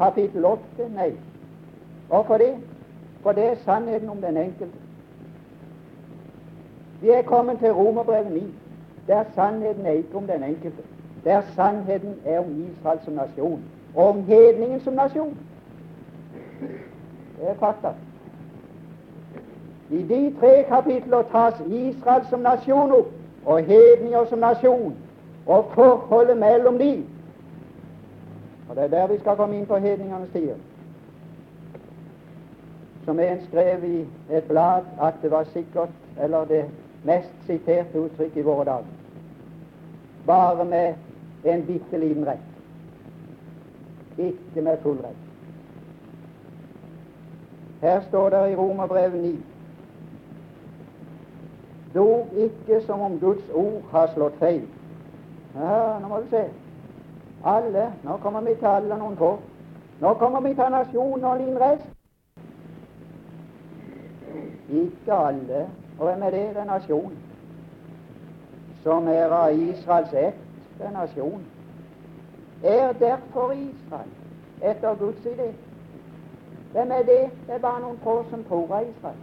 Kapittel 0.02 0.44
8? 0.44 0.90
Nei. 0.98 1.12
Hvorfor 2.10 2.42
det? 2.42 2.56
For 3.22 3.32
det 3.32 3.46
er 3.46 3.62
sannheten 3.64 4.10
om 4.10 4.18
den 4.26 4.36
enkelte. 4.36 4.86
Vi 7.00 7.14
er 7.14 7.22
kommet 7.22 7.62
til 7.62 7.70
Romerbrevet 7.72 8.32
9, 8.32 8.42
der 9.08 9.24
sannheten 9.34 9.86
er 9.86 9.90
ikke 9.90 10.16
om 10.16 10.26
den 10.26 10.42
enkelte. 10.42 10.82
Der 11.24 11.42
sannheten 11.54 12.14
er 12.24 12.38
om 12.38 12.66
Israel 12.70 12.98
som 13.04 13.14
nasjon, 13.14 13.62
og 13.94 14.08
om 14.08 14.22
hedningen 14.22 14.80
som 14.80 14.92
nasjon. 14.92 15.38
Det 17.40 17.48
er 17.48 17.54
fakta. 17.54 17.88
I 19.90 20.02
de 20.02 20.36
tre 20.40 20.64
kapitler 20.68 21.22
tas 21.22 21.54
Israel 21.70 22.26
som 22.30 22.40
nasjon 22.40 22.92
opp, 22.92 23.12
og 23.44 23.58
hedninger 23.64 24.24
som 24.24 24.38
nasjon, 24.38 24.96
og 25.46 25.64
forholdet 25.74 26.36
mellom 26.36 26.78
de. 26.78 27.06
Og 28.68 28.76
Det 28.76 28.84
er 28.84 28.88
der 28.88 29.06
vi 29.06 29.18
skal 29.18 29.36
komme 29.36 29.56
inn 29.56 29.66
på 29.66 29.76
hedningenes 29.76 30.30
tider. 30.32 30.54
som 33.08 33.20
en 33.20 33.38
skrev 33.48 33.84
i 33.84 34.06
et 34.36 34.44
blad 34.44 34.82
at 35.00 35.14
det 35.22 35.30
var 35.30 35.44
sikkert, 35.44 35.88
eller 36.20 36.44
det 36.44 36.64
mest 37.08 37.46
siterte 37.48 37.98
uttrykk 37.98 38.36
i 38.36 38.46
våre 38.46 38.64
dager. 38.68 38.96
Bare 40.26 40.64
med 40.64 40.94
en 41.44 41.66
bitte 41.66 41.98
liten 41.98 42.26
rett. 42.28 42.48
Ikke 44.18 44.62
med 44.62 44.82
full 44.82 44.98
rett. 45.04 45.24
Her 47.80 48.00
står 48.08 48.30
det 48.30 48.50
i 48.50 48.56
Romerbrevet 48.56 49.22
9 49.22 49.36
Dog 51.94 52.28
ikke 52.36 52.80
som 52.86 53.00
om 53.00 53.18
Guds 53.20 53.50
ord 53.54 53.82
har 53.90 54.10
slått 54.14 54.36
feil. 54.38 54.62
Ja, 55.54 55.98
nå 56.00 56.08
må 56.08 56.20
du 56.20 56.26
se. 56.30 56.44
Alle. 57.44 57.92
Nå 58.04 58.16
kommer 58.22 58.40
vi 58.40 58.54
til 58.54 58.66
alle 58.66 58.98
noen 58.98 59.16
få. 59.16 59.30
Nå 60.00 60.14
kommer 60.20 60.40
vi 60.44 60.54
til 60.54 60.74
nasjonen 60.74 61.24
og 61.24 61.38
din 61.38 61.56
rest. 61.60 61.88
Ikke 64.68 65.14
alle. 65.14 65.66
Og 65.98 66.06
hvem 66.06 66.22
er 66.22 66.30
det? 66.30 66.48
Det 66.48 66.56
er 66.56 66.64
nasjon. 66.64 67.12
Som 68.82 69.08
er 69.08 69.24
av 69.24 69.54
Israels 69.58 70.12
ett. 70.12 70.34
Det 70.78 70.86
er 70.86 70.90
nasjon. 70.90 71.46
Er 72.62 72.92
derfor 72.92 73.52
Israel 73.52 74.10
etter 74.62 74.94
Guds 74.94 75.26
idé? 75.26 75.52
Hvem 76.72 76.90
er 76.90 77.02
det? 77.02 77.30
Det 77.46 77.54
er 77.54 77.58
bare 77.58 77.80
noen 77.80 77.98
få 78.02 78.24
som 78.30 78.44
tror 78.44 78.74
av 78.74 78.86
Israel. 78.88 79.16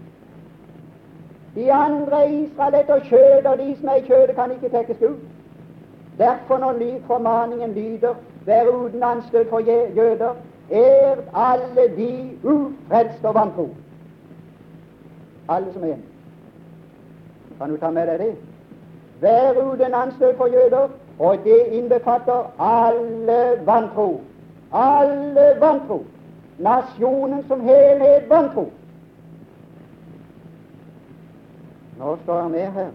De 1.55 1.73
andre 1.73 2.23
er 2.23 2.29
Israel 2.29 2.75
etter 2.79 2.99
kjødet, 2.99 3.45
og 3.45 3.57
de 3.57 3.75
som 3.79 3.89
er 3.89 3.95
i 3.95 4.07
kjødet, 4.07 4.35
kan 4.35 4.51
ikke 4.51 4.69
tekkes 4.69 5.01
ut. 5.01 5.21
Derfor, 6.17 6.57
når 6.57 6.99
formaningen 7.07 7.73
lyder 7.73 8.15
'vær 8.45 8.67
uten 8.67 9.03
anstøt 9.03 9.49
for 9.49 9.59
jøder', 9.59 10.35
er 10.69 11.15
alle 11.33 11.95
de 11.97 12.39
ufrelste 12.43 13.25
og 13.25 13.33
vantro. 13.33 13.69
Alle 15.47 15.73
som 15.73 15.83
er 15.83 15.93
en. 15.93 16.14
Kan 17.57 17.69
du 17.69 17.77
ta 17.77 17.89
med 17.89 18.07
deg 18.07 18.19
det? 18.19 18.35
Vær 19.21 19.59
uten 19.63 19.93
anstøt 19.93 20.37
for 20.37 20.47
jøder, 20.47 20.87
og 21.19 21.37
det 21.43 21.59
innbefatter 21.71 22.51
alle 22.59 23.65
vantro. 23.65 24.21
Alle 24.73 25.45
vantro. 25.59 26.03
Nasjonen 26.59 27.43
som 27.47 27.61
helhet 27.61 28.29
vantro. 28.29 28.69
Nå 31.99 32.17
står 32.23 32.41
han 32.41 32.51
med 32.51 32.71
her. 32.71 32.91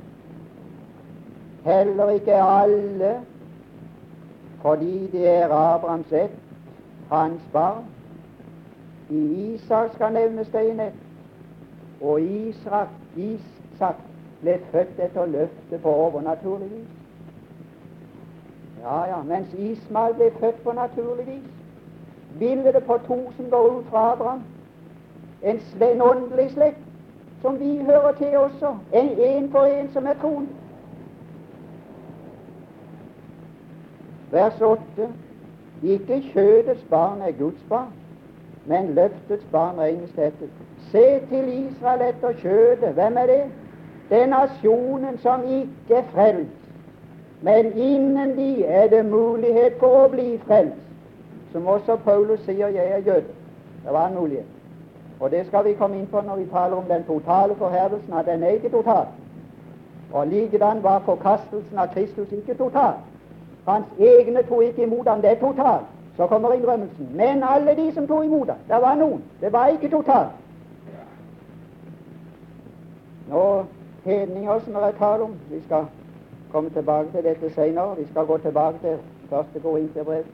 Heller 1.65 2.11
ikke 2.11 2.43
alle, 2.43 3.21
fordi 4.63 5.07
det 5.13 5.29
er 5.29 5.53
Abrahams 5.53 6.13
ett, 6.13 6.37
hans 7.11 7.43
barn. 7.53 7.85
I 9.11 9.55
Isak 9.55 9.95
skal 9.95 10.13
nevnes 10.13 10.49
det 10.49 10.69
i 10.69 10.73
nett. 10.73 10.95
Og 12.01 12.21
Isak, 12.23 12.89
Isak 13.17 13.97
ble 14.41 14.59
født 14.73 14.99
etter 14.99 15.27
løftet 15.27 15.83
på 15.83 15.89
overnaturlig 15.89 16.71
vis. 16.71 16.89
Ja, 18.83 19.05
ja, 19.05 19.23
mens 19.23 19.55
Ismael 19.55 20.15
ble 20.15 20.31
født 20.41 20.63
på 20.65 20.73
naturlig 20.73 21.27
vis. 21.27 21.51
Bildet 22.39 22.85
på 22.85 22.99
to 23.07 23.19
som 23.37 23.51
går 23.51 23.69
ut 23.79 23.87
fra 23.87 24.13
Abraham. 24.13 24.43
En, 25.43 25.61
en 25.83 26.03
åndelig 26.03 26.51
slekt 26.51 26.79
som 27.43 27.61
vi 27.61 27.85
hører 27.85 28.13
til 28.13 28.37
også. 28.39 28.77
En, 28.93 29.09
en 29.09 29.51
for 29.51 29.65
en 29.65 29.93
som 29.93 30.07
er 30.07 30.15
troen. 30.21 30.49
Vers 34.31 34.61
8. 34.61 34.81
Ikke 35.83 36.23
kjødets 36.33 36.85
barn 36.91 37.23
er 37.23 37.33
Guds 37.33 37.65
barn, 37.69 37.89
men 38.67 38.95
løftets 38.95 39.45
barn 39.53 39.79
regnes 39.79 40.11
dette. 40.17 40.49
Se 40.93 41.21
til 41.29 41.49
Israel 41.49 42.01
etter 42.09 42.33
kjødet. 42.33 42.93
Hvem 42.95 43.17
er 43.17 43.27
det? 43.27 43.43
Er 44.11 44.27
nasjonen 44.27 45.19
som 45.19 45.45
ikke 45.47 45.95
er 45.95 46.03
frelst. 46.15 46.51
Men 47.43 47.73
innen 47.79 48.37
de 48.37 48.65
er 48.65 48.89
det 48.89 49.05
mulighet 49.07 49.79
for 49.79 50.05
å 50.05 50.09
bli 50.09 50.39
frelst. 50.47 50.87
Som 51.53 51.67
også 51.67 51.97
Paulus 51.97 52.41
sier, 52.41 52.69
'Jeg 52.69 52.91
er 52.91 52.99
jøde'. 52.99 53.35
Det 53.85 53.93
var 53.93 54.09
en 54.09 54.15
mulighet. 54.15 54.47
Og 55.21 55.31
det 55.31 55.47
skal 55.47 55.65
vi 55.65 55.73
komme 55.73 55.99
inn 55.99 56.07
på 56.07 56.21
når 56.21 56.37
vi 56.37 56.47
taler 56.47 56.77
om 56.77 56.85
den 56.85 57.05
totale 57.05 57.55
forherdelsen, 57.55 58.13
at 58.13 58.27
den 58.27 58.43
er 58.43 58.49
ikke 58.49 58.69
total. 58.69 59.07
Og 60.13 60.27
likedan 60.27 60.83
var 60.83 60.99
forkastelsen 60.99 61.79
av 61.79 61.89
Kristus 61.95 62.33
ikke 62.33 62.55
total. 62.55 62.95
Hans 63.67 63.87
egne 63.99 64.43
tok 64.43 64.63
ikke 64.63 64.83
imot 64.83 65.09
ham, 65.09 65.23
det 65.23 65.31
er 65.31 65.41
totalt. 65.41 65.87
Så 66.17 66.27
kommer 66.27 66.53
innrømmelsen. 66.53 67.09
Men 67.15 67.43
alle 67.43 67.77
de 67.77 67.93
som 67.95 68.07
tok 68.07 68.25
imot 68.25 68.49
ham, 68.49 68.57
det 68.69 68.83
var 68.83 68.95
noen. 68.95 69.23
Det 69.41 69.53
var 69.53 69.67
ikke 69.67 69.91
totalt. 69.91 70.31
Nå 73.29 73.65
hedninger 74.05 74.61
som 74.61 74.73
jeg 74.73 74.83
er 74.89 74.93
tale 74.99 75.23
om. 75.23 75.35
Vi 75.51 75.63
skal 75.67 75.85
komme 76.53 76.71
tilbake 76.71 77.11
til 77.13 77.25
dette 77.25 77.55
senere. 77.55 77.97
Vi 77.97 78.07
skal 78.11 78.27
gå 78.27 78.39
tilbake 78.39 78.79
til 78.83 78.99
første 79.31 79.61
Korinterbrev 79.61 80.25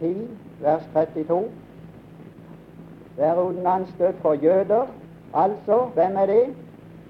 10, 0.00 0.28
vers 0.60 0.82
32. 0.94 1.44
Vær 3.16 3.34
uten 3.34 3.66
anstøt 3.66 4.14
for 4.14 4.34
jøder. 4.34 4.86
Altså, 5.34 5.88
hvem 5.94 6.16
er 6.16 6.26
det? 6.26 6.54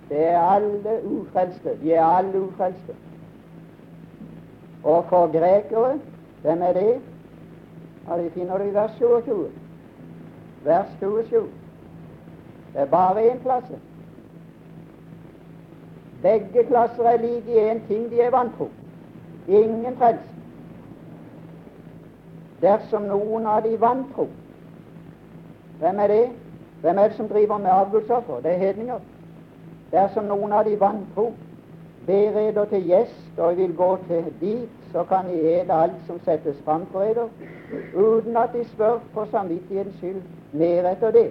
Det 0.08 0.26
er 0.28 0.40
alle 0.40 1.00
ufrelste. 1.04 1.78
De 1.82 1.92
er 1.92 2.04
alle 2.04 2.42
ufrelste. 2.42 2.94
Og 4.84 5.04
for 5.08 5.26
grekere, 5.26 5.98
hvem 6.42 6.62
er 6.62 6.72
det? 6.72 7.00
Ja, 8.08 8.22
De 8.24 8.30
finner 8.30 8.58
det 8.58 8.70
i 8.70 8.74
vers 8.74 8.90
27. 8.96 9.46
Vers 10.64 10.86
27. 10.98 11.42
Det 12.72 12.80
er 12.80 12.86
bare 12.86 13.30
én 13.30 13.42
klasse. 13.42 13.78
Begge 16.26 16.64
klasser 16.64 17.04
er 17.04 17.16
like 17.16 17.52
i 17.52 17.70
én 17.70 17.86
ting 17.86 18.10
de 18.10 18.20
er 18.20 18.30
vantro. 18.30 18.68
Ingen 19.46 19.96
frelse. 19.96 20.32
Dersom 22.62 23.02
noen 23.02 23.46
av 23.46 23.62
de 23.62 23.80
vantro 23.80 24.26
Hvem 25.78 25.98
er 25.98 26.06
det? 26.06 26.30
Hvem 26.80 26.98
er 26.98 27.08
det 27.08 27.16
som 27.16 27.28
driver 27.28 27.58
med 27.58 27.70
avgudsoffer? 27.70 28.40
Det 28.40 28.52
er 28.52 28.58
hedninger. 28.58 28.98
Dersom 29.92 30.24
noen 30.24 30.52
av 30.52 30.64
de 30.64 30.80
vantro 30.80 31.34
bereder 32.06 32.64
til 32.64 32.86
gjest 32.88 33.38
og 33.38 33.56
vil 33.56 33.76
gå 33.76 33.96
til 34.06 34.34
dit, 34.40 34.70
så 34.92 35.04
kan 35.04 35.28
de 35.28 35.40
ete 35.60 35.72
alt 35.72 36.06
som 36.06 36.20
settes 36.24 36.62
fram 36.64 36.86
for 36.92 37.02
eder, 37.02 37.28
uten 37.94 38.36
at 38.36 38.50
de 38.52 38.64
spør 38.64 38.98
for 39.14 39.24
samvittighetens 39.30 39.96
skyld 39.96 40.22
mer 40.52 40.90
etter 40.90 41.10
det. 41.10 41.28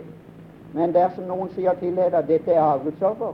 Men 0.71 0.93
dersom 0.93 1.25
noen 1.25 1.49
sier 1.49 1.73
til 1.73 1.97
eder 1.97 2.21
dette 2.21 2.53
er 2.53 2.61
avgudsoffer, 2.61 3.33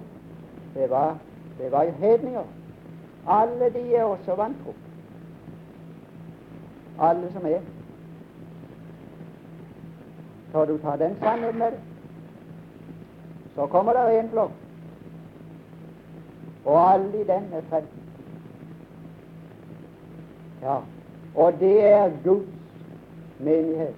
det 0.74 0.89
var, 0.89 1.17
det 1.62 1.71
var 1.71 1.84
jo 1.84 1.91
hedninger. 1.91 2.43
Alle 3.28 3.69
de 3.74 3.95
er 3.95 4.04
også 4.04 4.36
vantro. 4.36 4.74
Alle 7.00 7.32
som 7.34 7.45
er. 7.45 7.60
Så 10.52 10.65
du 10.65 10.78
tar 10.78 10.95
den 10.95 11.15
sannheten 11.19 11.60
med 11.60 11.71
deg. 11.71 11.80
Så 13.56 13.67
kommer 13.67 13.93
det 13.93 14.19
en 14.19 14.30
flokk 14.30 14.52
og 16.65 16.93
alle 16.93 17.21
i 17.21 17.24
den 17.24 17.54
er 17.54 17.62
frelst. 17.69 17.91
Ja, 20.62 20.78
og 21.36 21.54
det 21.60 21.86
er 21.86 22.12
Guds 22.24 22.50
menighet. 23.39 23.95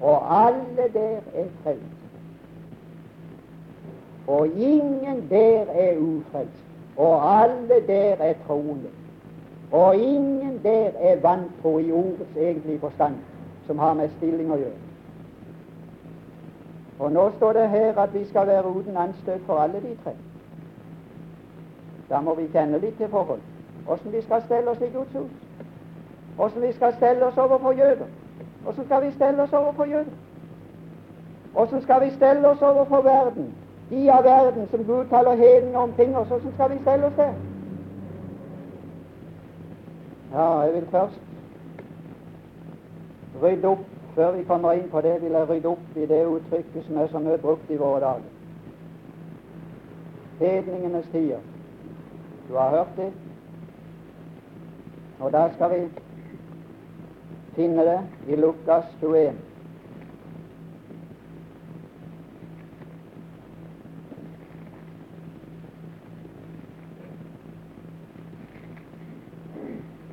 Og 0.00 0.46
alle 0.46 0.88
der 0.94 1.16
er 1.34 1.46
frelst. 1.62 1.82
Og 4.26 4.46
ingen 4.46 5.30
der 5.30 5.64
er 5.64 5.98
ufrelst. 5.98 6.61
Og 6.96 7.42
alle 7.42 7.86
der 7.86 8.16
er 8.16 8.34
troende. 8.46 8.90
Og 9.70 9.96
ingen 9.96 10.62
der 10.62 10.90
er 10.94 11.20
vantro 11.20 11.78
i 11.78 11.92
ordets 11.92 12.36
egentlige 12.36 12.80
forstand, 12.80 13.14
som 13.66 13.78
har 13.78 13.94
med 13.94 14.08
stilling 14.16 14.52
å 14.52 14.56
gjøre. 14.56 14.80
Og 16.98 17.12
nå 17.12 17.30
står 17.36 17.52
det 17.52 17.68
her 17.68 17.98
at 17.98 18.14
vi 18.14 18.24
skal 18.28 18.46
være 18.46 18.68
uten 18.68 18.96
anstøt 18.96 19.40
for 19.46 19.58
alle 19.58 19.80
de 19.80 19.96
tre. 20.04 20.12
Da 22.10 22.20
må 22.20 22.34
vi 22.34 22.46
kjenne 22.52 22.78
litt 22.78 22.96
til 22.96 23.08
forhold. 23.08 23.40
Åssen 23.86 24.12
vi 24.12 24.20
skal 24.22 24.42
stelle 24.42 24.70
oss 24.70 24.80
i 24.80 24.90
Guds 24.92 25.12
hus. 25.12 25.30
Åssen 26.38 26.62
vi 26.62 26.72
skal 26.72 26.94
stelle 26.94 27.26
oss 27.26 27.38
overfor 27.38 27.72
jøder. 27.72 28.06
Åssen 28.66 28.84
skal 28.84 29.02
vi 29.02 29.10
stelle 29.10 29.42
oss 29.42 29.52
overfor 29.52 29.84
jøder? 29.84 30.12
Åssen 31.54 31.82
skal 31.82 32.00
vi 32.00 32.10
stelle 32.10 32.48
oss 32.48 32.62
overfor 32.62 33.02
verden? 33.02 33.61
De 33.92 34.10
av 34.10 34.24
verden 34.24 34.68
som 34.70 34.84
Gud 34.84 35.08
taler 35.10 35.36
hedninger 35.36 35.78
omkring 35.78 36.16
oss, 36.16 36.28
hvordan 36.28 36.52
skal 36.52 36.70
vi 36.70 36.78
selge 36.84 37.06
oss 37.06 37.16
det? 37.16 37.32
Ja, 40.32 40.46
jeg 40.60 40.74
vil 40.74 40.86
først 40.90 41.20
rydde 43.42 43.68
opp 43.68 43.88
Før 44.14 44.32
vi 44.32 44.42
kommer 44.44 44.72
inn 44.76 44.90
på 44.92 45.00
det, 45.00 45.22
vil 45.22 45.32
jeg 45.32 45.48
rydde 45.48 45.68
opp 45.68 45.96
i 45.96 46.06
det 46.06 46.18
uttrykket 46.28 46.84
som 46.84 46.98
er 47.00 47.06
så 47.08 47.18
mye 47.18 47.38
brukt 47.40 47.70
i 47.72 47.78
våre 47.80 48.00
dager. 48.00 48.26
Hedningenes 50.38 51.06
tider. 51.12 51.40
Du 52.48 52.54
har 52.54 52.70
hørt 52.70 52.96
det? 52.96 53.12
Og 55.18 55.32
da 55.32 55.46
skal 55.54 55.70
vi 55.70 55.80
finne 57.56 57.86
det 57.88 58.00
i 58.28 58.36
Lukas 58.36 58.84
21. 59.00 59.51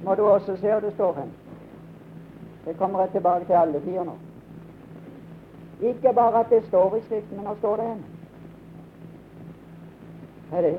må 0.10 0.16
du 0.16 0.26
også 0.26 0.56
se 0.58 0.72
hvor 0.72 0.80
det 0.80 0.94
står 0.94 1.14
hen. 1.14 1.32
Det 2.66 2.78
kommer 2.78 3.00
jeg 3.00 3.10
tilbake 3.10 3.46
til 3.46 3.54
alle 3.54 3.82
tider 3.82 4.04
nå. 4.04 4.14
Ikke 5.82 6.14
bare 6.16 6.40
at 6.40 6.50
det 6.50 6.64
står 6.68 6.96
i 6.96 7.02
Skriften, 7.02 7.38
men 7.38 7.46
hvor 7.46 7.56
står 7.56 7.76
det 7.76 7.86
hen? 7.86 8.06
er 10.52 10.62
det. 10.62 10.78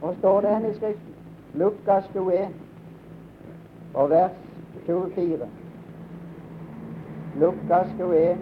Hvor 0.00 0.14
står 0.18 0.40
det 0.40 0.56
hen 0.56 0.70
i 0.70 0.74
Skriften? 0.74 1.14
Lukas 1.54 2.04
21 2.14 2.48
og 3.94 4.10
vers 4.10 4.30
24. 4.86 5.48
Lukas 7.34 7.88
21, 7.98 8.38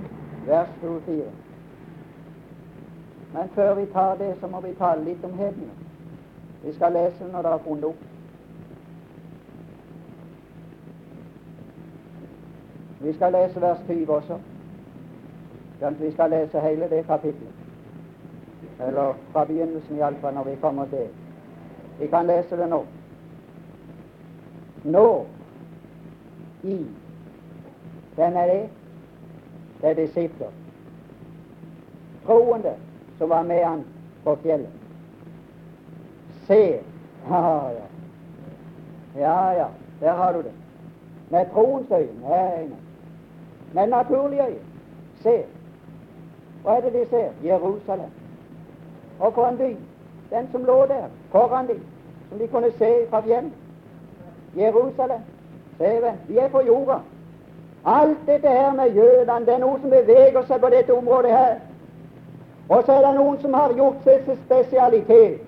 vers 0.47 0.69
24. 0.81 1.25
Men 3.33 3.49
før 3.55 3.75
vi 3.75 3.87
tar 3.87 4.15
det, 4.15 4.37
så 4.41 4.47
må 4.47 4.61
vi 4.61 4.75
tale 4.75 5.05
litt 5.05 5.25
om 5.25 5.33
hedningene. 5.33 5.73
Vi 6.65 6.75
skal 6.75 6.93
lese 6.93 7.33
når 7.33 7.43
det 7.43 7.51
har 7.51 7.59
funnet 7.59 7.85
opp. 7.85 8.16
Vi 13.07 13.13
skal 13.13 13.33
lese 13.33 13.61
vers 13.61 13.79
20 13.87 14.15
også. 14.15 14.39
Vi 15.99 16.13
skal 16.13 16.31
lese 16.31 16.61
hele 16.61 16.89
det 16.91 17.07
kapitlet. 17.07 17.53
Eller 18.87 19.15
fra 19.33 19.45
begynnelsen 19.45 19.97
iallfall, 19.97 20.35
når 20.35 20.45
vi 20.45 20.57
kommer 20.61 20.85
til 20.85 21.07
Vi 22.01 22.07
kan 22.07 22.27
lese 22.27 22.57
det 22.57 22.69
nå. 22.69 22.85
Nå 24.85 25.27
i 26.63 26.87
Hvem 28.15 28.37
er 28.37 28.47
det? 28.47 28.69
Det 29.81 29.91
er 29.91 29.95
disipler. 29.95 30.51
Troende 32.25 32.75
som 33.19 33.29
var 33.29 33.43
med 33.43 33.65
han 33.65 33.85
på 34.25 34.37
fjellet. 34.43 34.71
Se 36.47 36.81
Ja, 37.31 37.71
ja. 37.71 37.87
Ja, 39.17 39.51
ja. 39.51 39.67
Der 40.01 40.13
har 40.13 40.33
du 40.33 40.39
det. 40.39 40.53
Med 41.31 41.47
troens 41.53 41.91
øyne. 41.91 42.21
Nei, 42.21 42.67
nei. 42.69 42.86
Med 43.77 43.87
naturlige 43.87 44.47
øyne. 44.47 44.65
Se. 45.23 45.45
Hva 46.63 46.77
er 46.77 46.81
det 46.81 46.93
de 46.93 47.09
ser? 47.11 47.29
Jerusalem. 47.45 48.11
Og 49.21 49.35
for 49.35 49.47
en 49.47 49.57
by. 49.57 49.77
Den 50.31 50.49
som 50.53 50.65
lå 50.65 50.87
der 50.87 51.05
foran 51.31 51.67
dem, 51.67 51.81
som 52.29 52.39
de 52.39 52.49
kunne 52.49 52.71
se 52.79 53.07
fra 53.11 53.21
fjellet. 53.21 53.53
Jerusalem. 54.57 55.21
Se 55.79 55.85
vel, 55.85 56.13
vi 56.29 56.39
er 56.39 56.49
på 56.49 56.61
jorda. 56.61 56.99
Alt 57.85 58.19
dette 58.27 58.49
her 58.49 58.73
med 58.73 58.95
jødene, 58.95 59.47
det 59.47 59.55
er 59.55 59.59
noe 59.59 59.81
som 59.81 59.91
beveger 59.91 60.43
seg 60.49 60.61
på 60.61 60.69
dette 60.69 60.95
området 60.95 61.31
her. 61.31 61.55
Og 62.69 62.83
så 62.87 62.93
er 62.93 63.07
det 63.07 63.15
noen 63.15 63.39
som 63.41 63.55
har 63.55 63.75
gjort 63.77 64.01
seg 64.05 64.25
til 64.25 64.39
spesialitet 64.45 65.41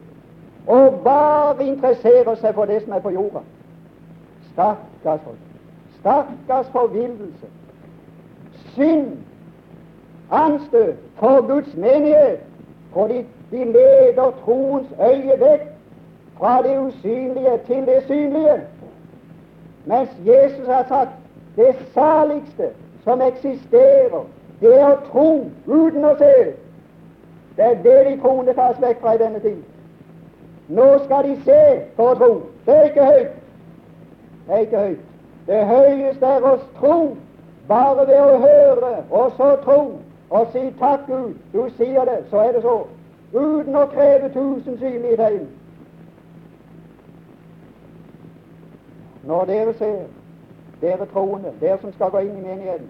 og 0.67 1.01
bare 1.05 1.65
interesserer 1.65 2.35
seg 2.35 2.55
for 2.55 2.65
det 2.69 2.83
som 2.85 2.93
er 2.93 3.01
på 3.01 3.11
jorda. 3.11 3.41
Stakkars 4.53 5.25
folk. 5.25 5.47
Stakkars 6.01 6.69
forvillelse. 6.77 7.58
Synd. 8.79 9.19
Anstøt 10.31 10.95
for 11.19 11.47
Guds 11.47 11.77
menighet. 11.77 12.41
Fordi 12.93 13.27
de 13.51 13.65
leder 13.65 14.31
troens 14.45 14.87
øye 15.01 15.41
vekk 15.41 15.63
fra 16.39 16.63
det 16.63 16.79
usynlige 16.79 17.59
til 17.67 17.87
det 17.87 18.03
synlige. 18.07 18.63
Mens 19.87 20.11
Jesus 20.27 20.67
har 20.67 20.85
sagt 20.89 21.11
det 21.57 21.77
saligste 21.95 22.69
som 23.05 23.21
eksisterer, 23.21 24.25
det 24.61 24.81
er 24.81 24.87
å 24.87 25.01
tro 25.13 25.29
uten 25.67 26.05
å 26.05 26.15
se. 26.19 26.35
Det 27.57 27.65
er 27.65 27.83
det 27.83 27.99
de 28.07 28.15
troende 28.23 28.55
tas 28.55 28.81
vekk 28.83 29.01
fra 29.01 29.15
i 29.15 29.19
denne 29.19 29.41
tid. 29.41 29.63
Nå 30.69 30.89
skal 31.05 31.25
de 31.29 31.37
se 31.45 31.63
for 31.97 32.13
å 32.13 32.19
tro. 32.19 32.33
Det 32.67 32.77
er 32.77 32.91
ikke 32.91 33.07
høyt. 33.07 33.39
Det 34.47 34.55
er 34.55 34.67
ikke 34.67 34.83
høyt. 34.85 35.07
Det 35.47 35.63
høyeste 35.67 36.27
er 36.27 36.45
å 36.45 36.55
tro, 36.79 36.99
bare 37.69 38.07
ved 38.07 38.21
å 38.21 38.39
høre, 38.39 38.93
og 39.11 39.33
så 39.37 39.57
tro, 39.65 40.01
og 40.31 40.47
si 40.53 40.71
'takk, 40.79 41.01
Gud'. 41.09 41.37
Du 41.53 41.71
sier 41.77 42.05
det, 42.05 42.25
så 42.31 42.37
er 42.37 42.53
det 42.53 42.63
så. 42.63 42.87
Uten 43.33 43.77
å 43.77 43.87
kreve 43.87 44.29
tusen 44.29 44.79
synlige 44.79 45.17
tegn. 45.17 45.49
Når 49.23 49.45
dere 49.45 49.75
ser, 49.75 50.07
dere 50.81 51.07
troende, 51.07 51.53
dere 51.61 51.79
som 51.81 51.93
skal 51.93 52.11
gå 52.11 52.19
inn 52.19 52.39
i 52.39 52.49
menigheten 52.49 52.89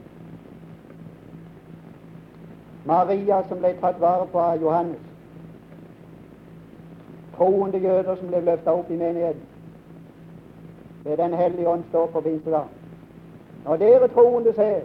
Maria 2.88 3.42
som 3.48 3.60
ble 3.60 3.74
tatt 3.80 4.00
vare 4.00 4.24
på 4.32 4.40
av 4.40 4.62
Johannes. 4.62 5.00
Troende 7.36 7.78
jøder 7.78 8.16
som 8.16 8.32
ble 8.32 8.40
løfta 8.46 8.72
opp 8.72 8.90
i 8.90 8.96
menigheten. 8.96 9.44
Ved 11.04 11.16
Den 11.16 11.34
hellige 11.34 11.68
ånd 11.68 11.84
står 11.90 12.06
på 12.14 12.20
pinsedag. 12.20 12.77
Når 13.64 13.76
dere 13.76 14.08
troende 14.08 14.52
ser 14.54 14.80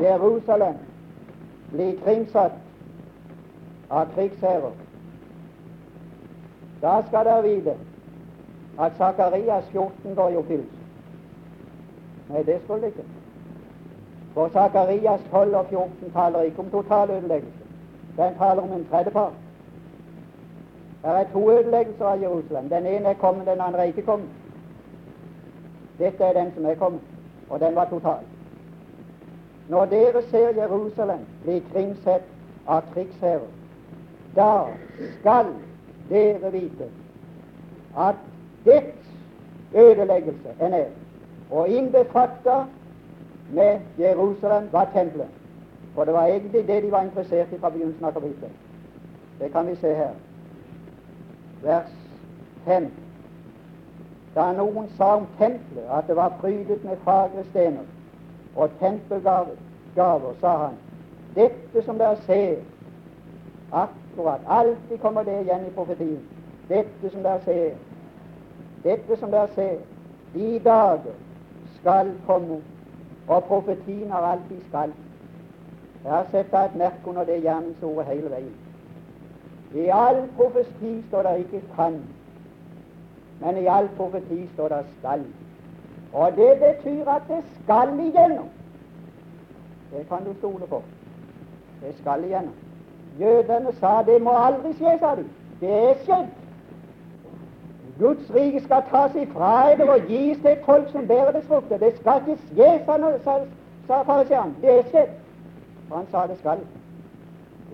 Jerusalem 0.00 0.74
bli 1.72 1.98
kringsatt 2.04 2.52
av 3.90 4.06
krigsherrer, 4.14 4.72
da 6.82 7.02
skal 7.08 7.24
dere 7.24 7.42
vite 7.42 7.76
at 8.78 8.96
Sakarias 8.98 9.64
14 9.72 10.14
går 10.14 10.28
i 10.30 10.36
oppfyllelse. 10.36 10.80
Nei, 12.28 12.42
det 12.42 12.60
skulle 12.64 12.80
det 12.80 12.86
ikke. 12.86 13.08
For 14.34 14.48
Sakarias 14.52 15.20
12 15.30 15.56
og 15.56 15.66
14 15.70 16.10
taler 16.10 16.42
ikke 16.42 16.58
om 16.58 16.70
totalødeleggelse. 16.70 17.64
Den 18.16 18.34
taler 18.38 18.62
om 18.62 18.72
en 18.72 18.86
tredjepart. 18.90 19.32
Det 21.02 21.10
er 21.10 21.24
to 21.32 21.50
ødeleggelser 21.50 22.04
av 22.04 22.22
Jerusalem. 22.22 22.68
Den 22.68 22.86
ene 22.86 23.08
er 23.08 23.14
kommet, 23.14 23.46
den 23.46 23.60
andre 23.60 23.78
er 23.78 23.84
ikke 23.84 24.02
kommet. 24.02 24.28
Dette 25.98 26.24
er 26.24 26.32
den 26.32 26.52
som 26.54 26.66
er 26.66 26.74
kommet, 26.74 27.00
og 27.54 27.60
den 27.60 27.74
var 27.74 27.84
total. 27.84 28.18
Når 29.68 29.84
dere 29.84 30.22
ser 30.30 30.48
Jerusalem 30.56 31.18
bli 31.42 31.62
kringsett 31.72 32.22
av 32.66 32.82
krigsherrer, 32.94 33.52
da 34.36 34.64
skal 35.20 35.52
dere 36.08 36.50
vite 36.52 36.88
at 37.98 38.18
dets 38.64 39.06
ødeleggelse 39.74 40.56
er 40.58 40.68
nær. 40.68 40.90
Og 41.50 41.68
innbefatta 41.68 42.64
med 43.50 43.80
Jerusalem 43.98 44.68
var 44.72 44.90
tempelet. 44.94 45.30
For 45.94 46.04
det 46.04 46.14
var 46.14 46.26
egentlig 46.26 46.66
det 46.66 46.82
de 46.82 46.90
var 46.92 47.02
interessert 47.02 47.52
i 47.52 47.58
fra 47.58 47.70
begynnelsen 47.70 48.04
av 48.04 48.12
kapittelet. 48.12 48.58
Det 49.38 49.52
kan 49.52 49.66
vi 49.66 49.76
se 49.76 49.94
her. 49.94 50.10
Vers 51.62 51.90
5. 52.64 52.90
Da 54.34 54.52
noen 54.52 54.88
sa 54.96 55.16
om 55.16 55.26
tempelet 55.38 55.90
at 55.90 56.08
det 56.08 56.16
var 56.16 56.38
prydet 56.40 56.84
med 56.84 56.96
fagre 57.04 57.44
stener 57.50 57.84
og 58.56 58.70
tempelgaver, 58.80 60.34
sa 60.40 60.56
han 60.56 60.74
dette 61.34 61.82
som 61.82 61.98
dere 61.98 62.16
ser, 62.26 62.56
akkurat 63.72 64.40
alltid 64.46 64.98
kommer 65.02 65.22
det 65.22 65.40
igjen 65.40 65.66
i 65.66 65.70
profetien. 65.74 66.20
Dette 66.68 67.10
som 67.10 67.22
dere 67.22 67.40
ser, 67.44 67.74
dette 68.84 69.16
som 69.16 69.30
dere 69.30 69.48
ser, 69.54 69.78
de 70.34 70.58
dager 70.64 71.16
skal 71.80 72.12
komme, 72.26 72.60
og 73.28 73.44
profetien 73.44 74.10
har 74.10 74.22
alltid 74.32 74.62
skal. 74.68 74.92
Jeg 76.04 76.12
har 76.12 76.26
sett 76.30 76.54
et 76.54 76.76
merke 76.76 77.08
under 77.10 77.24
det 77.24 77.42
jernsordet 77.44 78.06
hele 78.06 78.30
veien. 78.30 78.54
I 79.74 79.88
all 79.90 80.28
profeti 80.36 81.02
står 81.08 81.22
det 81.22 81.38
ikke 81.38 81.62
'kan', 81.76 82.02
men 83.40 83.56
i 83.56 83.66
all 83.66 83.88
profeti 83.96 84.48
står 84.54 84.68
det 84.68 84.84
'skal'. 84.84 85.24
Og 86.12 86.32
det 86.36 86.52
betyr 86.58 87.08
at 87.08 87.22
det 87.28 87.44
skal 87.62 87.88
igjennom. 88.00 88.48
Det 89.92 90.08
kan 90.08 90.24
du 90.24 90.34
stole 90.38 90.66
på. 90.66 90.82
Det 91.82 91.94
skal 92.00 92.24
igjennom. 92.24 92.54
Jødene 93.20 93.72
sa 93.80 94.02
det 94.06 94.22
må 94.22 94.30
aldri 94.30 94.72
skje, 94.72 94.98
sa 94.98 95.14
de. 95.16 95.24
Det 95.60 95.70
er 95.70 95.94
skjedd. 96.04 96.26
Guds 97.98 98.34
rike 98.34 98.60
skal 98.64 98.82
tas 98.90 99.14
ifra 99.14 99.76
dere 99.78 99.92
og 99.92 100.08
gis 100.08 100.38
til 100.42 100.56
folk 100.64 100.90
som 100.92 101.06
bærer 101.06 101.32
dets 101.32 101.46
frukter. 101.46 101.78
Det 101.78 101.96
skal 102.00 102.22
ikke 102.28 102.42
skje, 102.54 102.70
sa, 102.86 102.96
sa, 103.24 103.38
sa 103.86 104.02
fariseeren. 104.02 104.56
Det 104.62 104.78
er 104.78 104.82
skjedd. 104.88 105.14
For 105.88 105.96
han 105.96 106.06
sa 106.10 106.26
det 106.26 106.38
skal. 106.38 106.58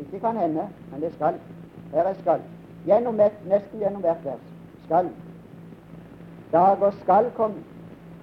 Ikke 0.00 0.20
kan 0.20 0.36
hende, 0.36 0.68
men 0.92 1.00
det 1.00 1.14
skal. 1.14 1.34
Her 1.94 2.02
er 2.02 2.14
skal. 2.20 2.40
Gjennom, 2.86 3.20
nesten 3.48 3.80
gjennom 3.80 4.00
hvert 4.00 4.24
vers. 4.24 4.46
Skal. 4.84 5.08
Dager 6.52 6.90
skal 6.90 7.30
komme, 7.36 7.62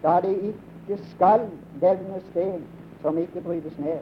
da 0.04 0.20
det 0.22 0.54
ikke 0.54 1.04
skal 1.04 1.50
levne 1.82 2.22
sten 2.30 2.68
som 3.02 3.18
ikke 3.18 3.42
brytes 3.42 3.80
ned. 3.80 4.00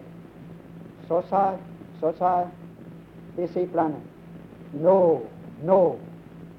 Så 1.08 1.22
sa, 1.30 1.52
så 2.00 2.12
sa 2.12 2.48
disiplene 3.38 4.02
Nå, 4.72 5.22
nå, 5.64 5.96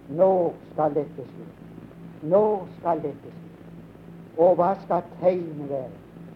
nå 0.09 0.53
skal 0.73 0.95
dette 0.95 1.25
skje. 1.27 1.47
Nå 2.23 2.67
skal 2.79 3.03
dette 3.03 3.33
skje. 3.33 3.51
Og 4.37 4.55
hva 4.57 4.71
skal 4.85 5.03
tegnet 5.21 5.69
være 5.69 5.91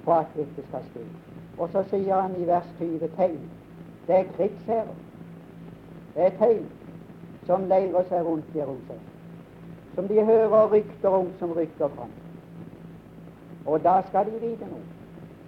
for 0.05 0.13
at 0.21 0.35
dette 0.37 0.67
skal 0.69 0.85
skje? 0.91 1.05
Og 1.57 1.71
så 1.73 1.85
sier 1.89 2.21
han 2.21 2.37
i 2.37 2.47
vers 2.49 2.69
20 2.79 3.09
tegn. 3.17 3.41
Det 4.09 4.17
er 4.19 4.29
krigsherrer. 4.37 4.99
Det 6.15 6.27
er 6.27 6.37
tegn 6.43 6.67
som 7.47 7.65
leirer 7.71 8.05
seg 8.11 8.27
rundt 8.27 8.55
Jerusalem. 8.55 9.10
Som 10.01 10.09
de 10.09 10.25
hører 10.25 10.73
rykter 10.73 11.09
om 11.09 11.27
som 11.39 11.53
rykker 11.53 11.89
fram. 11.89 12.11
Og 13.67 13.85
da 13.85 14.01
skal 14.09 14.25
de 14.25 14.41
vite 14.41 14.65
noe. 14.65 14.85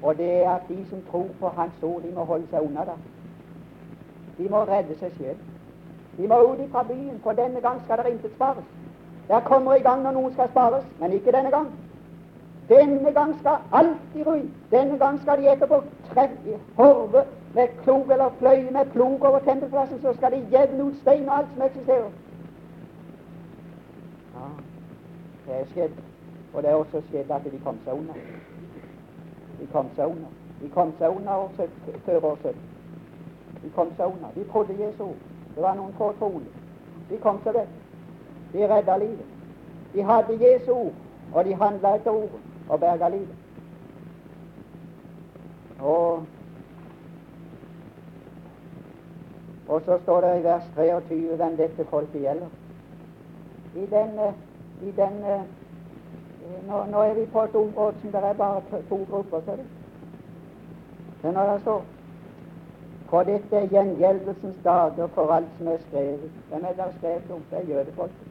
Og 0.02 0.16
det 0.16 0.32
er 0.44 0.50
at 0.50 0.62
de 0.68 0.86
som 0.90 0.98
tror 1.10 1.26
på 1.40 1.48
Hans 1.48 1.82
ord, 1.82 2.02
de 2.02 2.10
må 2.14 2.24
holde 2.24 2.46
seg 2.50 2.60
unna 2.60 2.84
det. 2.84 2.96
De 4.38 4.48
må 4.50 4.64
redde 4.68 4.98
seg 4.98 5.12
selv. 5.16 5.38
De 6.16 6.28
må 6.28 6.40
ut 6.42 6.60
fra 6.72 6.82
byen, 6.82 7.20
for 7.22 7.32
denne 7.32 7.60
gang 7.60 7.80
skal 7.84 7.98
det 7.98 8.12
intet 8.12 8.34
spares. 8.34 8.66
Der 9.28 9.40
kommer 9.40 9.74
i 9.74 9.80
gang 9.86 10.02
når 10.02 10.12
noen 10.12 10.32
skal 10.32 10.50
spares, 10.50 10.84
men 11.00 11.12
ikke 11.12 11.32
denne 11.32 11.50
gang. 11.50 11.70
Denne 12.68 13.12
gang 13.12 13.32
skal 13.40 13.56
alt 13.72 14.16
i 14.16 14.22
ruin. 14.22 14.50
Denne 14.70 14.98
gang 14.98 15.20
skal 15.22 15.40
de 15.40 15.48
etterpå 15.52 15.80
treffe 16.10 16.58
horve 16.76 17.24
med 17.54 17.68
klog 17.84 18.12
eller 18.12 18.28
fløye 18.38 18.70
med 18.70 18.92
plog 18.92 19.24
over 19.24 19.38
tempelplassen, 19.38 20.02
så 20.02 20.12
skal 20.12 20.32
de 20.32 20.44
jevne 20.52 20.84
ut 20.84 21.00
stein 21.00 21.28
og 21.28 21.38
alt 21.38 21.48
som 21.54 21.62
eksisterer. 21.62 22.12
Ja, 24.34 24.48
det 25.46 25.60
er 25.60 25.64
skjedd. 25.72 25.98
Og 26.52 26.62
det 26.62 26.70
er 26.70 26.74
også 26.74 27.02
skjedd 27.08 27.30
at 27.30 27.44
de 27.44 27.60
kom 27.64 27.78
seg 27.84 27.98
unna. 27.98 28.14
De 29.60 29.66
kom 29.72 29.90
seg 29.96 30.06
unna. 30.06 30.30
De 30.62 30.68
kom 30.70 30.92
seg 30.98 31.16
unna 31.16 31.36
før 32.06 32.24
år 32.24 32.38
70. 32.42 32.56
De 33.62 33.70
kom 33.74 33.92
seg 33.96 34.06
unna. 34.06 34.32
De 34.34 34.44
trodde 34.50 34.78
Jesu 34.78 35.02
ord. 35.02 35.22
Det 35.54 35.62
var 35.62 35.76
noen 35.76 35.94
få 35.98 36.12
troende. 36.18 36.50
De 37.10 37.18
kom 37.22 37.40
seg 37.44 37.56
vekk. 37.56 37.78
De 38.52 38.66
redda 38.68 38.96
livet. 38.96 39.32
De 39.92 40.02
hadde 40.02 40.38
Jesu 40.40 40.72
ord, 40.72 40.92
og 41.32 41.44
de 41.44 41.54
handla 41.54 41.96
etter 41.96 42.10
ordet 42.10 42.40
og 42.68 42.80
berga 42.80 43.08
livet. 43.08 43.36
Og, 45.80 46.26
og 49.68 49.82
så 49.84 49.98
står 50.02 50.20
det 50.20 50.38
i 50.38 50.44
vers 50.44 50.70
23 50.76 51.36
hvem 51.36 51.56
dette 51.56 51.84
folket 51.90 52.20
gjelder. 52.22 52.48
I 53.74 53.86
den, 53.90 54.18
i 54.82 54.90
den 54.90 55.24
nå, 56.66 56.84
nå, 56.84 57.02
er 57.02 57.14
vi 57.14 57.26
på 57.26 57.42
et 57.42 57.54
område 57.54 57.96
som 58.00 58.12
det 58.12 58.24
er 58.24 58.32
bare 58.32 58.82
to 58.88 59.06
grupper, 59.10 59.40
ser 59.44 59.56
du. 59.56 59.62
Når 61.22 61.52
det 61.52 61.60
står 61.60 61.84
For 63.12 63.22
dette 63.22 63.56
er 63.56 63.66
gjengjeldelsens 63.68 64.56
dager 64.64 65.06
for 65.14 65.32
alt 65.32 65.48
som 65.58 65.68
er 65.68 65.78
skrevet. 65.88 66.30
Hvem 66.48 66.64
er 66.64 66.72
det 66.72 66.94
skrevet 66.96 67.30
om? 67.30 67.42
Det 67.50 67.58
er 67.58 67.62
jødefolket. 67.62 68.26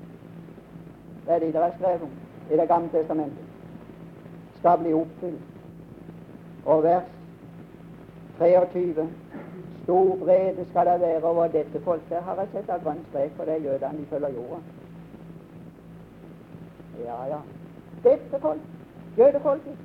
Det 1.26 1.34
er 1.34 1.40
de 1.40 1.46
det 1.46 1.56
er 1.56 1.72
skrevet 1.76 2.02
om 2.02 2.12
i 2.50 2.58
Det 2.58 2.68
gamle 2.68 2.90
testamentet. 2.90 3.46
Skal 4.58 4.78
bli 4.78 4.94
oppfylt. 4.94 5.42
Og 6.66 6.84
vers 6.84 7.04
23 8.40 9.10
Stor 9.84 10.16
vrede 10.16 10.66
skal 10.70 10.86
det 10.86 11.00
være 11.02 11.24
over 11.24 11.48
dette 11.48 11.80
folk. 11.84 12.10
Der 12.10 12.22
har 12.22 12.36
jeg 12.36 12.48
sett 12.52 12.70
av 12.70 12.84
grønn 12.84 13.06
strek, 13.10 13.32
for 13.36 13.46
det 13.46 13.54
er 13.54 13.72
jødene 13.72 13.98
de 13.98 14.06
følger 14.06 14.30
jorda. 14.30 14.62
Ja, 17.06 17.26
ja. 17.26 17.40
Dette 18.04 18.40
folk, 18.40 18.62
jødefolket. 19.18 19.78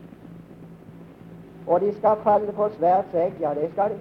Og 1.66 1.80
de 1.80 1.98
skal 1.98 2.16
falle 2.22 2.52
på 2.52 2.68
svært 2.68 3.14
egg. 3.14 3.32
Ja, 3.40 3.54
det 3.54 3.72
skal 3.72 3.90
de. 3.90 3.98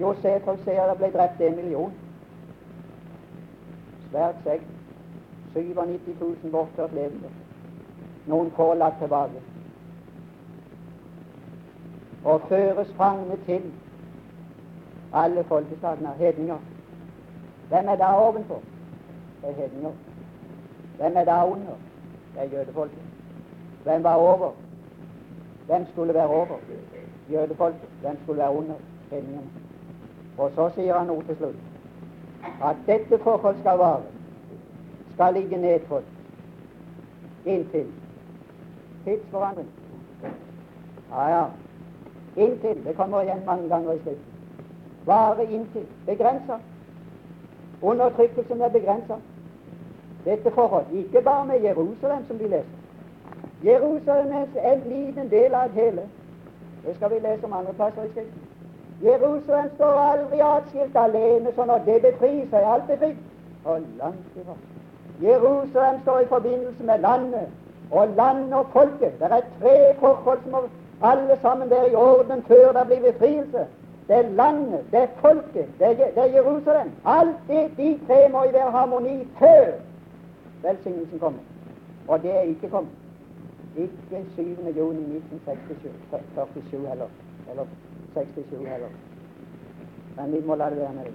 Josef 0.00 0.42
ser 0.64 0.86
det 0.88 0.98
ble 0.98 1.10
drept 1.12 1.40
en 1.40 1.56
million. 1.56 1.92
Svært 4.10 4.42
seg 4.44 4.60
97 5.54 6.20
000 6.20 6.52
bortført 6.52 6.94
levende. 6.94 7.30
Noen 8.26 8.50
få 8.56 8.74
latt 8.74 9.00
tilbake. 9.00 9.40
Og 12.24 12.40
føres 12.48 12.92
fange 12.96 13.36
til 13.46 13.72
alle 15.12 15.44
folkeslagene, 15.44 16.14
hedninger. 16.18 16.58
Hvem 17.68 17.88
er 17.88 17.96
da 17.96 18.12
ovenfor? 18.18 18.60
Det 19.42 19.50
er 19.50 19.54
hedninger. 19.54 19.92
Hvem 20.98 21.16
er 21.16 21.24
da 21.24 21.44
under? 21.46 21.76
Det 22.34 22.42
er 22.42 22.58
jødefolket. 22.58 23.02
Hvem 23.82 24.02
var 24.02 24.14
over? 24.14 24.52
Hvem 25.66 25.86
skulle 25.92 26.14
være 26.14 26.28
over? 26.28 26.58
Jødefolket. 27.32 27.88
Hvem 28.00 28.18
skulle 28.22 28.38
være 28.38 28.52
under? 28.52 28.74
Hedningene. 29.10 29.50
Og 30.38 30.50
så 30.54 30.70
sier 30.74 30.98
han 30.98 31.06
noe 31.06 31.22
til 31.22 31.36
slutt. 31.36 31.56
At 32.62 32.76
dette 32.86 33.18
forhold 33.18 33.60
skal 33.60 33.78
vare, 33.78 34.02
skal 35.14 35.34
ligge 35.34 35.56
nedtrådt 35.56 36.04
inntil 37.44 37.92
tidsforandring. 39.04 39.68
Ja, 41.10 41.28
ja. 41.28 41.44
Inntil. 42.36 42.84
Det 42.84 42.96
kommer 42.96 43.20
igjen 43.20 43.46
mange 43.46 43.68
ganger 43.68 43.92
i 43.92 43.98
Skriften. 43.98 44.32
Vare 45.06 45.44
inntil. 45.44 45.86
Begrensa. 46.06 46.58
Undertrykkelsen 47.82 48.60
er 48.60 48.68
begrensa. 48.68 49.14
Dette 50.24 50.50
forhold. 50.50 50.84
Ikke 50.92 51.20
bare 51.20 51.46
med 51.46 51.60
Jerusalem, 51.60 52.26
som 52.28 52.38
vi 52.38 52.44
leser. 52.44 52.64
Jerusalem 53.64 54.32
er 54.32 54.72
en 54.72 54.82
liten 54.86 55.30
del 55.30 55.54
av 55.54 55.64
et 55.64 55.72
hele. 55.72 56.02
Det 56.86 56.96
skal 56.96 57.10
vi 57.10 57.18
lese 57.18 57.44
om 57.44 57.52
andre 57.52 57.72
plasser 57.72 58.02
i 58.02 58.10
Skriften. 58.10 58.42
Jerusalem 59.02 59.70
står 59.74 59.98
aldri 60.00 60.40
atskilt 60.40 60.96
alene, 60.96 61.52
så 61.54 61.64
når 61.64 61.78
det 61.86 62.02
befrir 62.02 62.44
seg, 62.50 62.62
alt 62.74 62.86
befridd. 62.86 63.16
Og 63.64 63.80
langt 63.98 64.38
ifra. 64.40 64.56
Jerusalem 65.22 66.00
står 66.02 66.18
i 66.18 66.26
forbindelse 66.26 66.82
med 66.84 66.98
landet, 66.98 67.46
og 67.90 68.08
landet 68.16 68.52
og 68.52 68.66
folket. 68.72 69.12
Det 69.20 69.30
er 69.30 69.40
tre 69.60 69.94
forhold 70.00 70.38
som 70.42 70.52
må 70.52 70.62
alle 71.02 71.38
sammen 71.42 71.70
være 71.70 71.90
i 71.90 71.94
orden 71.94 72.42
før 72.42 72.72
det 72.72 72.86
blir 72.86 73.12
befrielse. 73.12 73.66
Det 74.08 74.16
er 74.16 74.28
landet, 74.28 74.80
det 74.92 75.00
er 75.00 75.06
folket, 75.16 75.68
det 75.78 75.86
er, 75.86 75.94
det 75.94 76.18
er 76.18 76.32
Jerusalem. 76.36 76.90
Alt 77.06 77.36
det, 77.48 77.70
de 77.76 78.00
tre 78.06 78.28
må 78.28 78.44
i 78.44 78.52
være 78.52 78.70
harmoni 78.70 79.28
før 79.38 79.72
velsignelsen 80.64 81.18
kommer. 81.18 81.40
Og 82.08 82.22
det 82.22 82.30
er 82.30 82.40
ikke 82.40 82.68
kommet. 82.68 82.92
Ikke 83.76 84.26
7. 84.34 84.42
juni 84.76 85.16
1947 85.16 86.88
heller. 86.88 87.08
Eller 87.50 87.66
67 88.14 88.68
heller. 88.68 88.88
Men 90.16 90.32
vi 90.32 90.46
må 90.46 90.54
la 90.54 90.70
det 90.70 90.76
være 90.78 90.92
med 90.92 91.04
det. 91.04 91.14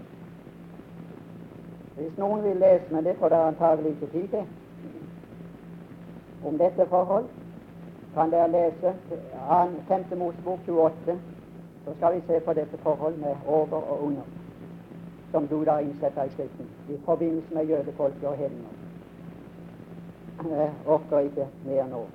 Hvis 1.95 2.17
noen 2.17 2.43
vil 2.43 2.55
lese, 2.55 2.93
men 2.93 3.05
det 3.05 3.17
får 3.19 3.29
dere 3.29 3.47
antagelig 3.47 3.91
ikke 3.91 4.07
tid 4.11 4.27
til, 4.27 4.45
om 6.45 6.57
dette 6.57 6.85
forhold, 6.89 7.25
kan 8.13 8.31
dere 8.31 8.51
lese 8.51 8.93
5. 9.87 10.17
Mosebok 10.17 10.59
28. 10.67 11.19
Så 11.85 11.95
skal 11.97 12.15
vi 12.15 12.21
se 12.27 12.39
på 12.39 12.53
dette 12.53 12.77
forhold 12.83 13.15
med 13.17 13.35
over 13.47 13.81
og 13.81 14.03
under, 14.03 14.23
som 15.31 15.47
du 15.47 15.65
da 15.65 15.77
innsetter 15.77 16.23
i 16.23 16.29
Skriften, 16.29 16.69
i 16.89 16.99
forbindelse 17.05 17.53
med 17.53 17.65
jødefolket 17.65 18.27
og 18.27 18.37
hedninger. 18.37 18.78
Jeg 20.43 20.73
orker 20.85 21.19
ikke 21.19 21.47
mer 21.67 21.87
nå. 21.87 22.05